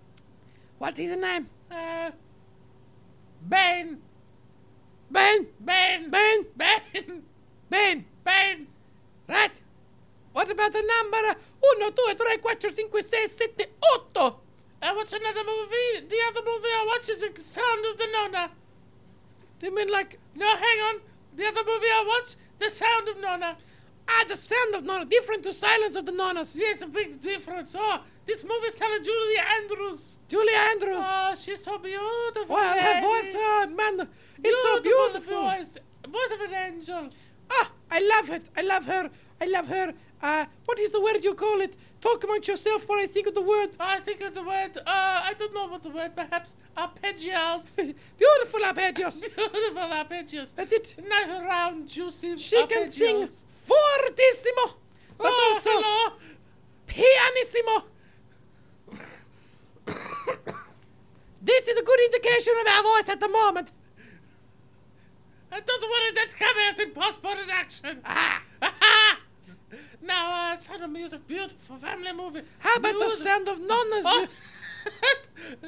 [0.77, 1.47] What is the name?
[1.71, 2.11] Uh,
[3.47, 3.97] Bane.
[5.11, 5.47] Ben.
[5.63, 6.09] Bane.
[6.09, 6.45] Ben.
[6.57, 7.23] Bane.
[7.69, 8.05] Ben.
[8.25, 8.67] Bane.
[9.27, 9.61] Right.
[10.33, 11.39] What about the number?
[11.75, 14.41] Uno, due, tre, quattro, cinque, sei, sette, otto.
[14.81, 16.07] I watch another movie.
[16.07, 18.51] The other movie I watch is The Sound of the Nona.
[19.59, 20.95] Do you mean like No, hang on.
[21.35, 23.57] The other movie I watch, The Sound of Nona.
[24.09, 26.57] ah the sound of Nona, different to silence of the nonnas?
[26.57, 27.75] Yes, a big difference.
[27.77, 30.17] Oh, this movie's telling Julia Andrews.
[30.27, 31.03] Julia Andrews.
[31.05, 32.55] Oh, she's so beautiful.
[32.55, 34.07] well, her voice, uh, man,
[34.43, 35.41] it's so beautiful.
[35.41, 35.77] Voice.
[36.07, 37.09] voice of an angel.
[37.51, 38.49] Ah, I love it.
[38.57, 39.09] I love her.
[39.41, 39.93] I love her.
[40.21, 41.77] Uh, what is the word you call it?
[42.01, 43.69] Talk amongst yourself while I think of the word.
[43.79, 47.75] I think of the word, uh, I don't know what the word, perhaps arpeggios.
[48.17, 49.21] Beautiful arpeggios.
[49.35, 50.49] Beautiful arpeggios.
[50.55, 50.95] That's it.
[51.07, 53.27] Nice, round, juicy She can sing
[53.65, 54.75] fortissimo,
[55.17, 56.15] but oh, also hello.
[56.87, 57.83] pianissimo.
[61.41, 63.71] this is a good indication of our voice at the moment.
[65.51, 68.01] I don't want it to come out in post-production.
[68.05, 68.43] Ah,
[70.01, 72.41] now, uh, Sound of Music, beautiful family movie.
[72.59, 74.03] how about the sound of nonnas?
[74.05, 74.27] Oh,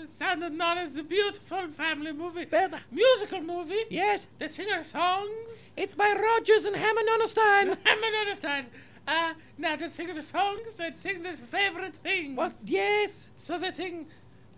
[0.07, 2.45] Sound of None is a beautiful family movie.
[2.45, 2.79] Better.
[2.91, 3.83] Musical movie.
[3.89, 5.71] Yes, They sing our songs.
[5.75, 7.77] it's by Rogers and Hammond Onestein.
[7.85, 8.67] I don't understand.
[9.07, 10.75] Uh, now they sing the songs.
[10.77, 12.37] They sing their favorite things.
[12.37, 12.53] What?
[12.63, 14.07] Yes, So they sing.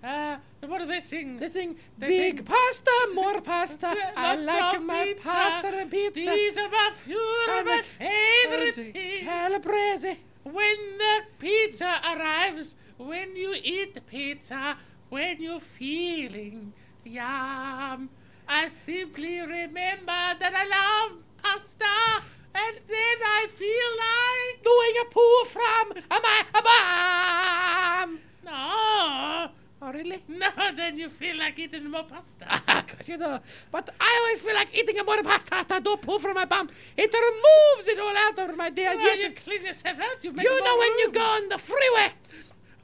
[0.04, 0.36] Uh,
[0.68, 1.38] what do they sing?
[1.38, 3.96] they sing They big sing- pasta, more pasta.
[4.18, 5.24] I like my pizza.
[5.24, 6.14] pasta and pizza.
[6.14, 9.20] These are my few of my favorite things.
[9.22, 10.20] Calabrese.
[10.44, 14.76] When the pizza arrives, when you eat the pizza,
[15.10, 16.74] when you're feeling
[17.06, 18.10] yum,
[18.48, 25.44] I simply remember that I love pasta, and then I feel like Doing a poo
[25.46, 28.20] from a my a bomb.
[28.44, 29.50] no,
[29.86, 30.24] Oh, really?
[30.30, 30.48] no.
[30.78, 32.46] Then you feel like eating more pasta.
[32.50, 35.80] Ah, Cause you know, but I always feel like eating a more pasta after I
[35.82, 36.70] do poo from my bum.
[36.96, 39.34] It removes it all out of my Well, you digestion.
[39.44, 40.24] clean yourself out.
[40.24, 42.10] You make You know when you go on the freeway.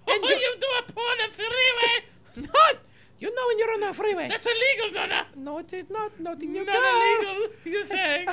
[0.08, 1.96] Oh, and you, you- do a poo on the freeway.
[2.54, 2.66] No,
[3.20, 4.28] you know when you're on the freeway.
[4.30, 5.26] That's illegal, Nonna.
[5.36, 6.12] No, it is not.
[6.20, 7.02] Nothing in your Not car.
[7.02, 7.48] illegal.
[7.66, 8.28] You're saying.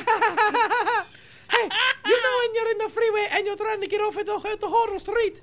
[1.55, 1.67] hey,
[2.13, 4.35] you know when you're in the freeway and you're trying to get off at the,
[4.53, 5.41] at the horror street.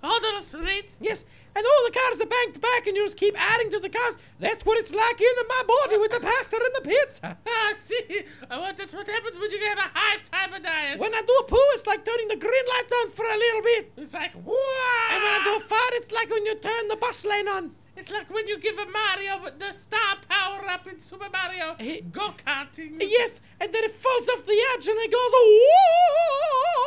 [0.00, 0.94] On the street.
[1.00, 1.24] Yes,
[1.56, 3.88] and all the cars are banked to back, and you just keep adding to the
[3.88, 4.16] cars.
[4.38, 7.36] That's what it's like in my body with the pasta and the pizza.
[7.48, 10.98] Ah, see, what, that's what happens when you have a high fiber diet.
[11.00, 13.62] When I do a poo, it's like turning the green lights on for a little
[13.62, 13.92] bit.
[13.96, 15.08] It's like, wow!
[15.10, 17.74] And when I do a fart, it's like when you turn the bus lane on.
[17.98, 21.74] It's like when you give a Mario the star power up in Super Mario
[22.12, 22.94] go karting.
[23.00, 26.77] Yes, and then it falls off the edge and it goes, Whoa!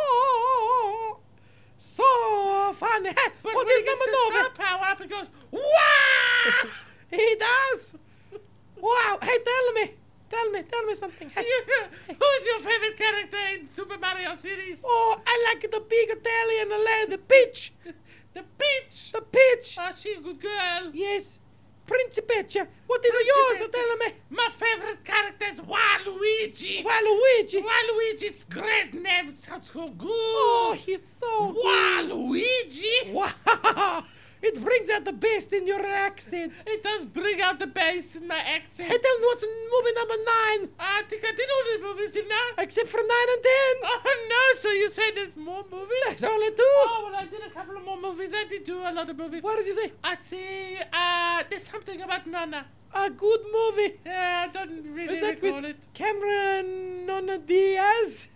[1.84, 3.10] So funny.
[3.10, 4.52] Hey, But what when is it gets number the star nine?
[4.54, 6.70] power up, it goes, wow!
[7.10, 7.96] He does.
[8.80, 9.18] Wow.
[9.22, 9.92] Hey, tell me.
[10.30, 10.62] Tell me.
[10.62, 11.30] Tell me something.
[11.32, 11.44] Hey.
[12.08, 14.82] Who's your favorite character in Super Mario series?
[14.86, 17.74] Oh, I like the big Italian lady, the peach.
[18.34, 19.12] The Peach.
[19.12, 19.78] The peach.
[19.78, 20.90] Oh, she a good girl.
[20.94, 21.40] Yes.
[21.92, 22.68] Principessa.
[22.88, 23.70] What is yours?
[23.72, 24.06] Tell me.
[24.30, 26.84] My favorite character is Waluigi.
[26.86, 27.62] Waluigi.
[27.62, 29.34] Waluigi, it's great name.
[29.34, 30.08] Sounds so good.
[30.10, 33.12] Oh, he's so Waluigi.
[33.12, 34.06] Wow.
[34.44, 36.54] It brings out the best in your accent.
[36.66, 38.90] It does bring out the best in my Hey, accent.
[38.90, 40.70] tell me what's in movie number nine?
[40.80, 42.54] I think I did all the movies, didn't I?
[42.64, 43.74] Except for nine and ten.
[43.84, 44.60] Oh no!
[44.62, 46.04] So you say there's more movies?
[46.08, 46.58] There's only two.
[46.64, 48.32] Oh well, I did a couple of more movies.
[48.34, 49.44] I did do a lot of movies.
[49.44, 49.92] What did you say?
[50.04, 50.78] I see.
[50.92, 52.66] Uh, there's something about Nana.
[52.94, 54.00] A good movie.
[54.06, 55.78] Yeah, I don't really Is that recall with it.
[55.94, 58.28] Cameron Nona Diaz?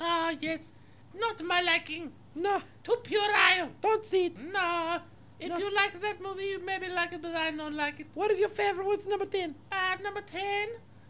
[0.00, 0.72] Ah, yes.
[1.14, 2.12] Not my liking.
[2.34, 3.70] No, Too puerile.
[3.80, 4.38] don't see it.
[4.52, 4.98] No.
[5.40, 5.58] If No.
[5.58, 8.06] you like that movie, you maybe like it, but I don't like it.
[8.14, 8.86] What is your favorite?
[8.86, 9.54] What's number 10?
[9.70, 10.68] Uh, number 10.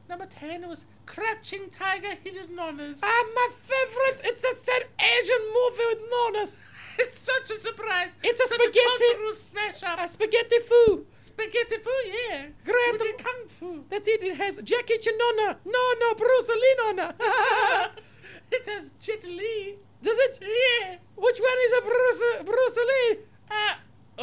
[0.09, 2.99] Number 10 was Crouching Tiger, Hidden Nonas.
[3.03, 4.21] Ah, my favorite.
[4.25, 6.63] It's a sad Asian movie with Nonas.
[7.01, 8.17] It's such a surprise.
[8.25, 10.01] It's a such spaghetti- A smash up.
[10.01, 11.07] A spaghetti foo.
[11.25, 12.47] spaghetti food, yeah.
[12.65, 12.93] Great.
[12.93, 13.85] With kung fu.
[13.89, 14.21] That's it.
[14.25, 15.59] It has Jackie Chan Nona.
[15.65, 17.15] No, no, Bruce Lee Nona.
[18.51, 19.77] it has Jet Li.
[20.03, 20.39] Does it?
[20.43, 20.97] Yeah.
[21.15, 23.19] Which one is a Bruce, Bruce Lee?
[23.49, 23.75] Uh,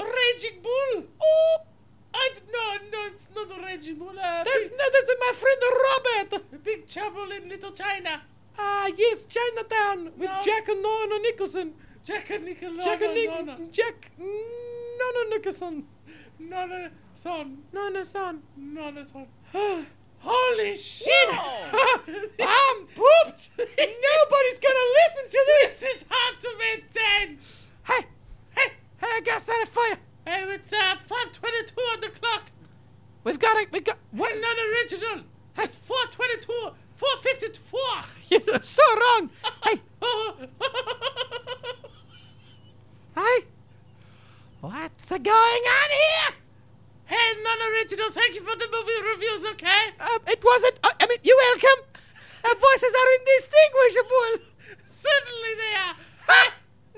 [0.03, 1.03] Raging Bull.
[1.23, 1.57] Oh,
[2.13, 4.09] I d- no, no, it's not a Raging Bull.
[4.09, 5.61] Uh, that's, big, no, that's my friend
[6.31, 6.63] Robert.
[6.63, 8.21] big Trouble in Little China.
[8.57, 10.41] Ah, yes, Chinatown with No.
[10.43, 11.73] Jack and Nona Nicholson.
[12.03, 12.81] Jack and Nicholson.
[12.81, 13.15] Jack and
[13.47, 13.59] Nona.
[13.71, 15.85] Jack Nona Nicholson.
[16.39, 17.57] Nona son.
[17.73, 18.41] Nona son.
[18.57, 19.27] Nona son.
[20.19, 21.29] Holy shit!
[21.29, 23.49] I'm pooped.
[23.57, 25.79] Nobody's gonna listen to this.
[25.79, 27.37] this is hard to maintain.
[27.83, 28.05] Hey,
[29.05, 29.17] hey!
[29.17, 29.95] I got something for you.
[30.25, 32.51] Hey, it's uh, 522 on the clock.
[33.23, 33.71] We've got it.
[33.71, 34.31] We got what?
[34.33, 35.25] It's not original.
[35.57, 36.75] It's 422.
[36.95, 37.79] 454.
[38.29, 39.29] You're so wrong.
[39.63, 39.81] Hey,
[43.15, 43.45] hey.
[44.61, 46.35] What's going on here?
[47.05, 48.11] hey, non-original.
[48.11, 49.93] Thank you for the movie reviews, okay?
[49.99, 50.75] Um, it wasn't.
[50.83, 51.85] Uh, I mean, you're welcome.
[52.43, 54.31] Our voices are indistinguishable.
[54.87, 55.95] Certainly they are.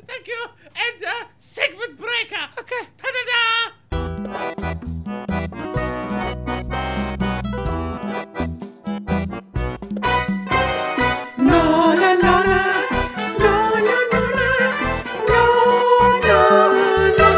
[0.07, 0.45] Thank you.
[0.75, 2.47] And uh, segment breaker.
[2.59, 2.87] Okay.
[2.97, 3.71] Ta-da-da!
[11.37, 12.63] No, no, no, no.
[13.37, 13.53] No,
[13.87, 14.51] no, no, no.
[15.27, 15.41] No,
[16.23, 16.39] no,
[17.17, 17.27] no,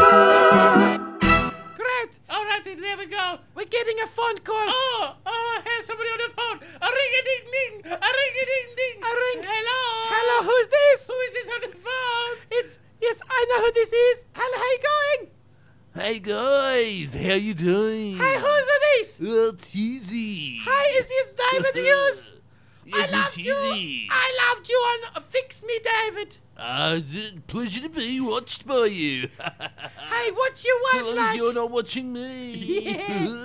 [1.76, 2.12] Great.
[2.28, 3.38] All right, then, there we go.
[3.54, 4.68] We're getting a phone call.
[4.68, 6.58] Oh, oh, I hear somebody on the phone.
[6.80, 7.74] A ring-a-ding-ding.
[7.92, 9.02] A ring-a-ding-ding.
[9.02, 9.42] A ring.
[9.44, 9.89] Hello.
[10.22, 11.08] Hello, who's this?
[11.08, 12.46] Who is this on the phone?
[12.50, 14.24] It's yes, I know who this is.
[14.34, 15.30] Hello, how you going?
[15.94, 18.18] Hey guys, how you doing?
[18.18, 19.18] Hey, who's this?
[19.24, 20.58] Oh, Cheesy.
[20.62, 22.34] Hi, is this David Hughes?
[22.84, 23.54] Yes, I loved you.
[24.10, 26.38] I loved you on Fix Me, David.
[26.56, 27.00] Uh,
[27.46, 29.28] pleasure to be watched by you.
[30.10, 31.30] Hey, what's your so wife long like?
[31.30, 32.52] as you're not watching me.
[32.54, 33.36] Yeah.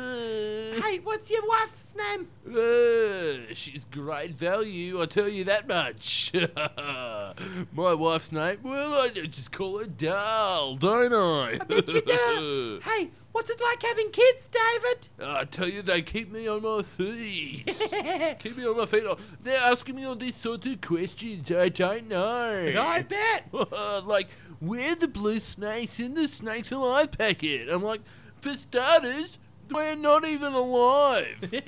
[0.84, 2.28] Hey, what's your wife's name?
[2.46, 6.34] Uh, she's great value, I tell you that much.
[7.74, 11.54] My wife's name, well, I just call her Dal, don't I?
[11.54, 12.80] I bet you do.
[12.84, 15.10] hey, what's it like having kids, David?
[15.22, 17.66] I tell you, they keep me on my feet.
[18.40, 19.04] keep me on my feet.
[19.44, 22.74] They're asking me all these sorts of questions I don't know.
[22.80, 23.54] I bet.
[24.06, 24.30] like,
[24.62, 27.68] where the blue snakes in the snakes alive packet?
[27.70, 28.00] I'm like,
[28.40, 29.38] for starters,
[29.70, 31.54] we're not even alive.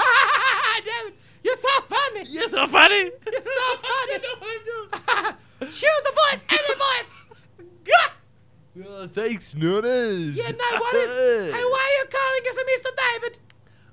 [0.00, 2.24] Ah, David, you're so funny.
[2.28, 3.10] You're so funny.
[3.32, 4.18] You're so funny.
[5.62, 7.22] Choose a voice, any voice.
[8.86, 10.34] Oh, thanks, Nutters.
[10.34, 11.08] Yeah, no worries.
[11.52, 12.90] hey, why are you calling us a Mr.
[12.96, 13.38] David?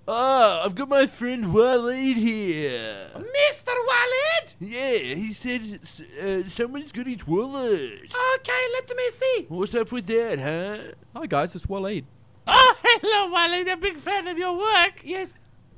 [0.08, 3.10] Oh, I've got my friend Waleed here.
[3.16, 3.74] Mr.
[3.74, 4.56] Waleed?
[4.60, 5.80] Yeah, he said
[6.22, 8.14] uh, someone's got his wallet.
[8.36, 9.46] Okay, let me see.
[9.50, 10.94] What's up with that, huh?
[11.16, 12.04] Hi guys, it's Waleed.
[12.46, 13.68] Oh, hello, Wally.
[13.68, 15.02] A big fan of your work.
[15.04, 15.34] Yes.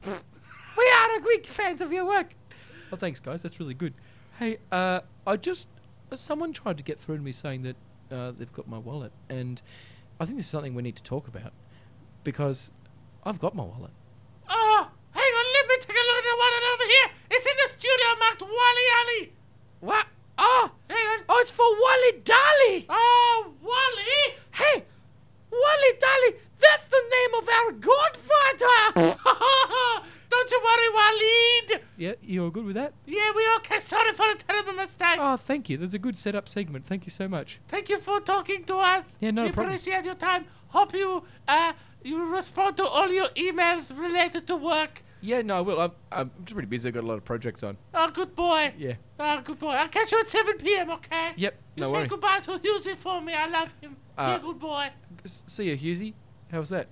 [0.05, 0.11] We
[0.93, 2.33] are a big fans of your work.
[2.91, 3.93] Oh, thanks guys, that's really good.
[4.37, 5.69] Hey, uh, I just
[6.11, 7.77] uh, someone tried to get through to me saying that
[8.11, 9.61] uh, they've got my wallet, and
[10.19, 11.53] I think this is something we need to talk about
[12.23, 12.71] because
[13.23, 13.91] I've got my wallet.
[14.49, 15.45] Oh, hang on.
[15.53, 17.09] Let me take a look at the wallet over here.
[17.31, 19.33] It's in the studio marked Wally Alley.
[19.81, 20.05] What?
[20.39, 21.19] Oh, Hang on.
[21.29, 22.85] oh, it's for Wally Dolly.
[22.89, 24.35] Oh, Wally.
[24.53, 24.85] Hey,
[25.51, 29.17] Wally Dolly, that's the name of our godfather.
[30.47, 31.81] Don't you worry, Waleed.
[31.97, 32.93] Yeah, you're good with that?
[33.05, 33.79] Yeah, we okay.
[33.79, 35.17] Sorry for the terrible mistake.
[35.19, 35.77] Oh, thank you.
[35.77, 36.85] There's a good setup segment.
[36.85, 37.59] Thank you so much.
[37.67, 39.17] Thank you for talking to us.
[39.19, 39.75] Yeah, no we problem.
[39.75, 40.45] appreciate your time.
[40.69, 45.03] Hope you uh you respond to all your emails related to work.
[45.19, 45.81] Yeah, no, I will.
[45.81, 46.87] I'm, I'm just pretty busy.
[46.89, 47.75] I've got a lot of projects on.
[47.93, 48.73] Oh, good boy.
[48.77, 48.93] Yeah.
[49.19, 49.71] Oh, good boy.
[49.71, 51.31] I'll catch you at 7 p.m., okay?
[51.35, 52.07] Yep, You no say worry.
[52.07, 53.33] goodbye to Hughesy for me.
[53.33, 53.97] I love him.
[54.15, 54.89] Uh, yeah, good boy.
[55.25, 56.13] See you, Hughesy.
[56.51, 56.87] How's that?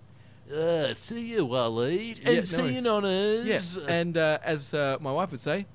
[0.53, 2.21] Uh, see you, Waleed.
[2.21, 2.75] Yeah, And no see worries.
[2.75, 3.45] you, Nutters.
[3.45, 5.65] Yes, and uh, as uh, my wife would say,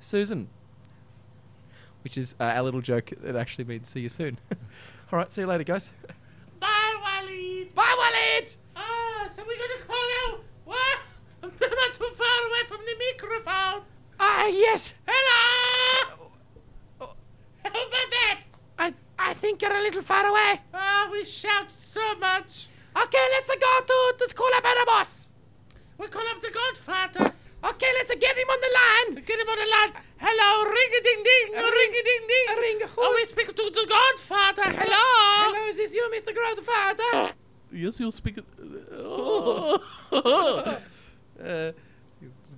[0.00, 0.48] Susan,
[2.04, 4.38] which is uh, our little joke that actually means see you soon.
[5.12, 5.90] All right, see you later, guys.
[6.60, 7.74] Bye, Waleed.
[7.74, 8.56] Bye, Waleed.
[8.76, 9.96] Ah, so we're going to call
[10.30, 10.38] now.
[10.64, 10.98] What?
[11.42, 13.82] I'm not too far away from the microphone.
[14.20, 14.94] Ah, yes.
[15.06, 16.28] Hello.
[17.00, 18.40] How about that?
[18.78, 20.60] I, I think you're a little far away.
[20.74, 22.68] Ah, we shout so much.
[22.96, 25.28] Okay, let's go to the school up at boss.
[25.98, 27.32] We call up the Godfather.
[27.64, 29.24] Okay, let's get him on the line.
[29.24, 29.92] Get him on the line.
[30.18, 32.46] Hello, ring a ding ding, A ring ring- a ding ding.
[32.50, 34.64] a ring, who- Oh, we speak to the Godfather.
[34.80, 35.06] Hello.
[35.46, 36.34] Hello, is this you, Mr.
[36.34, 37.34] Godfather?
[37.72, 38.34] Yes, you speak.
[38.34, 38.46] speak.
[40.12, 41.72] uh,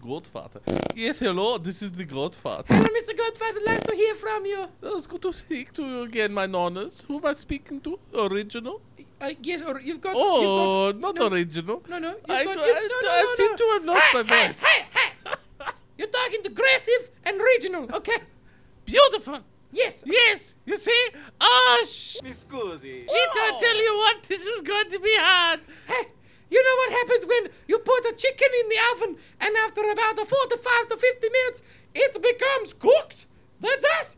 [0.02, 0.60] Godfather.
[0.94, 1.58] Yes, hello.
[1.58, 2.64] This is the Godfather.
[2.68, 3.16] Hello, Mr.
[3.16, 3.60] Godfather.
[3.66, 4.66] Like to hear from you.
[4.82, 7.06] Oh, it's good to speak to you again, my nonnas.
[7.06, 7.98] Who am I speaking to?
[8.14, 8.80] Original?
[9.24, 10.14] Uh, yes, or you've got.
[10.16, 11.82] Oh, you've not no, original.
[11.88, 12.58] No, no, you've I, got.
[12.58, 13.56] I, you've- no, no, I no, seem no.
[13.56, 14.60] to have lost my hey, voice.
[14.60, 15.66] Hey, hey, hey!
[15.98, 18.18] You're talking to aggressive and regional, okay?
[18.84, 19.38] Beautiful.
[19.72, 20.04] Yes.
[20.06, 20.56] Yes.
[20.66, 21.06] You see?
[21.40, 22.20] Oh, sh.
[22.20, 24.22] She don't tell you what.
[24.24, 25.60] This is going to be hard.
[25.86, 26.04] Hey,
[26.50, 30.18] you know what happens when you put a chicken in the oven and after about
[30.18, 31.62] a 45 to 50 minutes,
[31.94, 33.26] it becomes cooked?
[33.60, 34.16] That's us.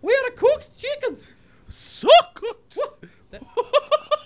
[0.00, 1.28] We are cooked chickens.
[1.68, 2.78] So cooked.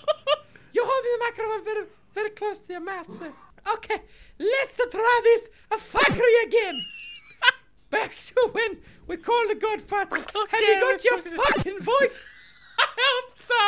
[0.76, 3.32] You're holding the microphone very, very close to your mouth, sir.
[3.76, 3.96] Okay,
[4.38, 6.84] let's try this a factory again.
[7.90, 10.16] Back to when we called the Godfather.
[10.18, 12.30] Have you got your go to the- fucking voice?
[12.78, 13.62] I hope so.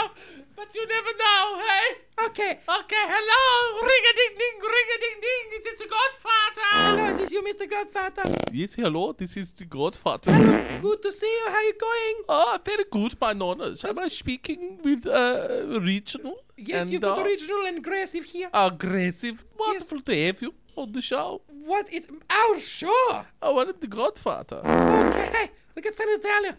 [0.54, 2.26] But you never know, hey?
[2.26, 2.50] Okay.
[2.80, 3.86] Okay, hello.
[3.90, 5.44] Ring a ding ding, ring a ding ding.
[5.56, 6.68] It's, it's a Godfather.
[6.72, 7.70] Hello, this is this you, Mr.
[7.70, 8.22] Godfather?
[8.52, 9.12] Yes, hello.
[9.14, 10.30] This is the Godfather.
[10.30, 11.46] Hello, good to see you.
[11.48, 12.16] How are you going?
[12.28, 13.82] Ah, very good, my nonnas.
[13.88, 16.36] Am I speaking with uh, regional?
[16.58, 18.50] Yes, and, you've got uh, original and aggressive here.
[18.52, 19.44] aggressive.
[19.58, 21.42] Wonderful to have you on the show.
[21.46, 21.86] What?
[21.92, 23.24] It's our show.
[23.40, 24.58] I wanted the Godfather.
[24.58, 26.54] Okay, we got something to tell you.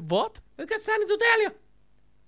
[0.00, 0.40] What?
[0.56, 1.50] We got something to tell you.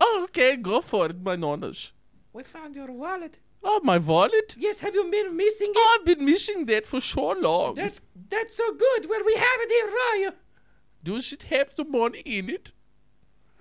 [0.00, 1.92] Oh, okay, go for it, my nonnas.
[2.32, 3.38] We found your wallet.
[3.62, 4.56] Oh, my wallet?
[4.58, 5.76] Yes, have you been missing it?
[5.78, 7.76] Oh, I've been missing that for so long.
[7.76, 9.08] That's that's so good.
[9.08, 10.30] Well, we have it here for you.
[11.02, 12.72] Does it have the money in it?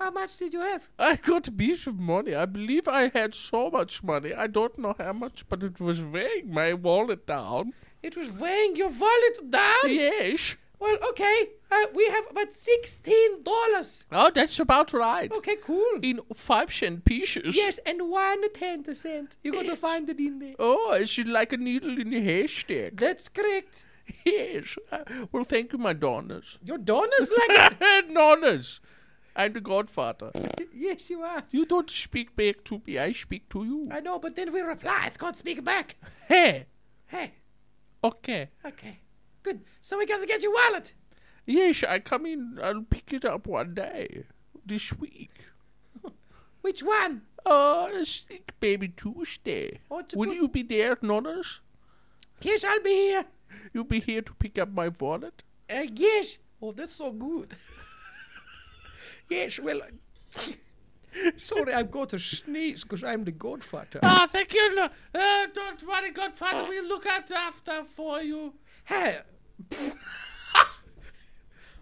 [0.03, 0.89] How much did you have?
[0.99, 2.35] I got a piece of money.
[2.35, 4.33] I believe I had so much money.
[4.33, 7.71] I don't know how much, but it was weighing my wallet down.
[8.01, 9.85] It was weighing your wallet down.
[9.87, 10.57] Yes.
[10.77, 11.37] Well, okay.
[11.71, 14.05] Uh, we have about sixteen dollars.
[14.11, 15.31] Oh, that's about right.
[15.31, 15.99] Okay, cool.
[16.01, 17.55] In five cent pieces.
[17.55, 19.37] Yes, and one ten cent.
[19.41, 20.55] You got to find it in there.
[20.59, 22.97] Oh, I should like a needle in a haystack.
[22.97, 23.85] That's correct.
[24.25, 24.75] Yes.
[24.91, 26.59] Uh, well, thank you, my donors.
[26.61, 28.13] Your donors like it.
[28.13, 28.81] donors.
[29.35, 30.31] I'm the godfather.
[30.73, 31.43] yes, you are.
[31.49, 32.97] You don't speak back to me.
[32.99, 33.87] I speak to you.
[33.91, 35.05] I know, but then we reply.
[35.07, 35.95] It's called speak back.
[36.27, 36.65] Hey.
[37.07, 37.33] Hey,
[38.03, 38.49] Okay.
[38.65, 38.99] okay,
[39.43, 39.61] good.
[39.81, 40.93] So we got to get your wallet.
[41.45, 42.59] Yes, I come in.
[42.61, 44.23] I'll pick it up one day.
[44.65, 45.31] This week.
[46.61, 47.23] Which one?
[47.45, 49.79] Uh, think maybe Tuesday.
[49.91, 51.59] Oh, Will put- you be there, Nonnas?
[52.41, 53.25] Yes, I'll be here.
[53.73, 55.43] You'll be here to pick up my wallet?
[55.69, 56.37] Uh, yes.
[56.61, 57.55] Oh, that's so good.
[59.29, 59.81] yes, well.
[61.37, 63.99] Sorry, I've got to sneeze because I'm the godfather.
[64.01, 64.75] Ah, thank you.
[64.75, 66.65] no- Uh, don't worry, Godfather.
[66.67, 68.53] We'll look out after for you.
[68.85, 69.19] Hey.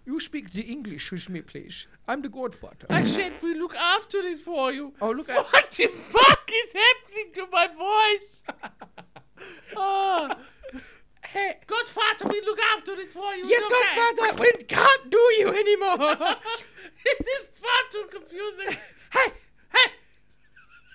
[0.04, 1.86] you speak the English with me, please.
[2.06, 2.86] I'm the godfather.
[2.90, 4.92] I said we look after it for you.
[5.00, 5.36] Oh, look at.
[5.52, 8.42] What the fuck is happening to my voice?
[9.76, 10.30] oh,
[11.66, 13.46] Godfather we look after it for you.
[13.46, 13.96] Yes, okay.
[13.96, 15.96] Godfather, we can't do you anymore.
[17.04, 18.76] this is far too confusing.
[19.12, 19.32] hey,
[19.72, 19.92] hey.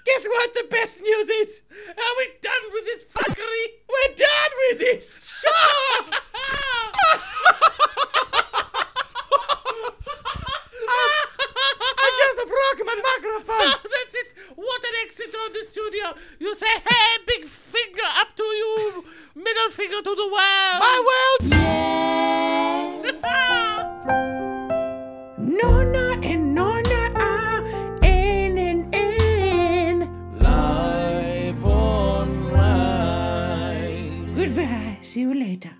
[0.05, 1.61] Guess what the best news is?
[1.89, 3.65] Are we done with this fuckery?
[3.89, 5.41] We're done with this!
[5.41, 5.51] Sure!
[10.89, 11.25] I,
[11.99, 13.91] I just broke my microphone!
[14.57, 16.15] What an exit on the studio!
[16.39, 19.05] You say, hey, big finger up to you,
[19.35, 20.81] middle finger to the world!
[20.81, 21.51] My world!
[21.51, 23.21] Yes!
[25.37, 27.63] Nona and Nona are
[28.03, 30.09] in and in.
[30.39, 32.63] Live online.
[34.33, 35.76] Goodbye, see you later.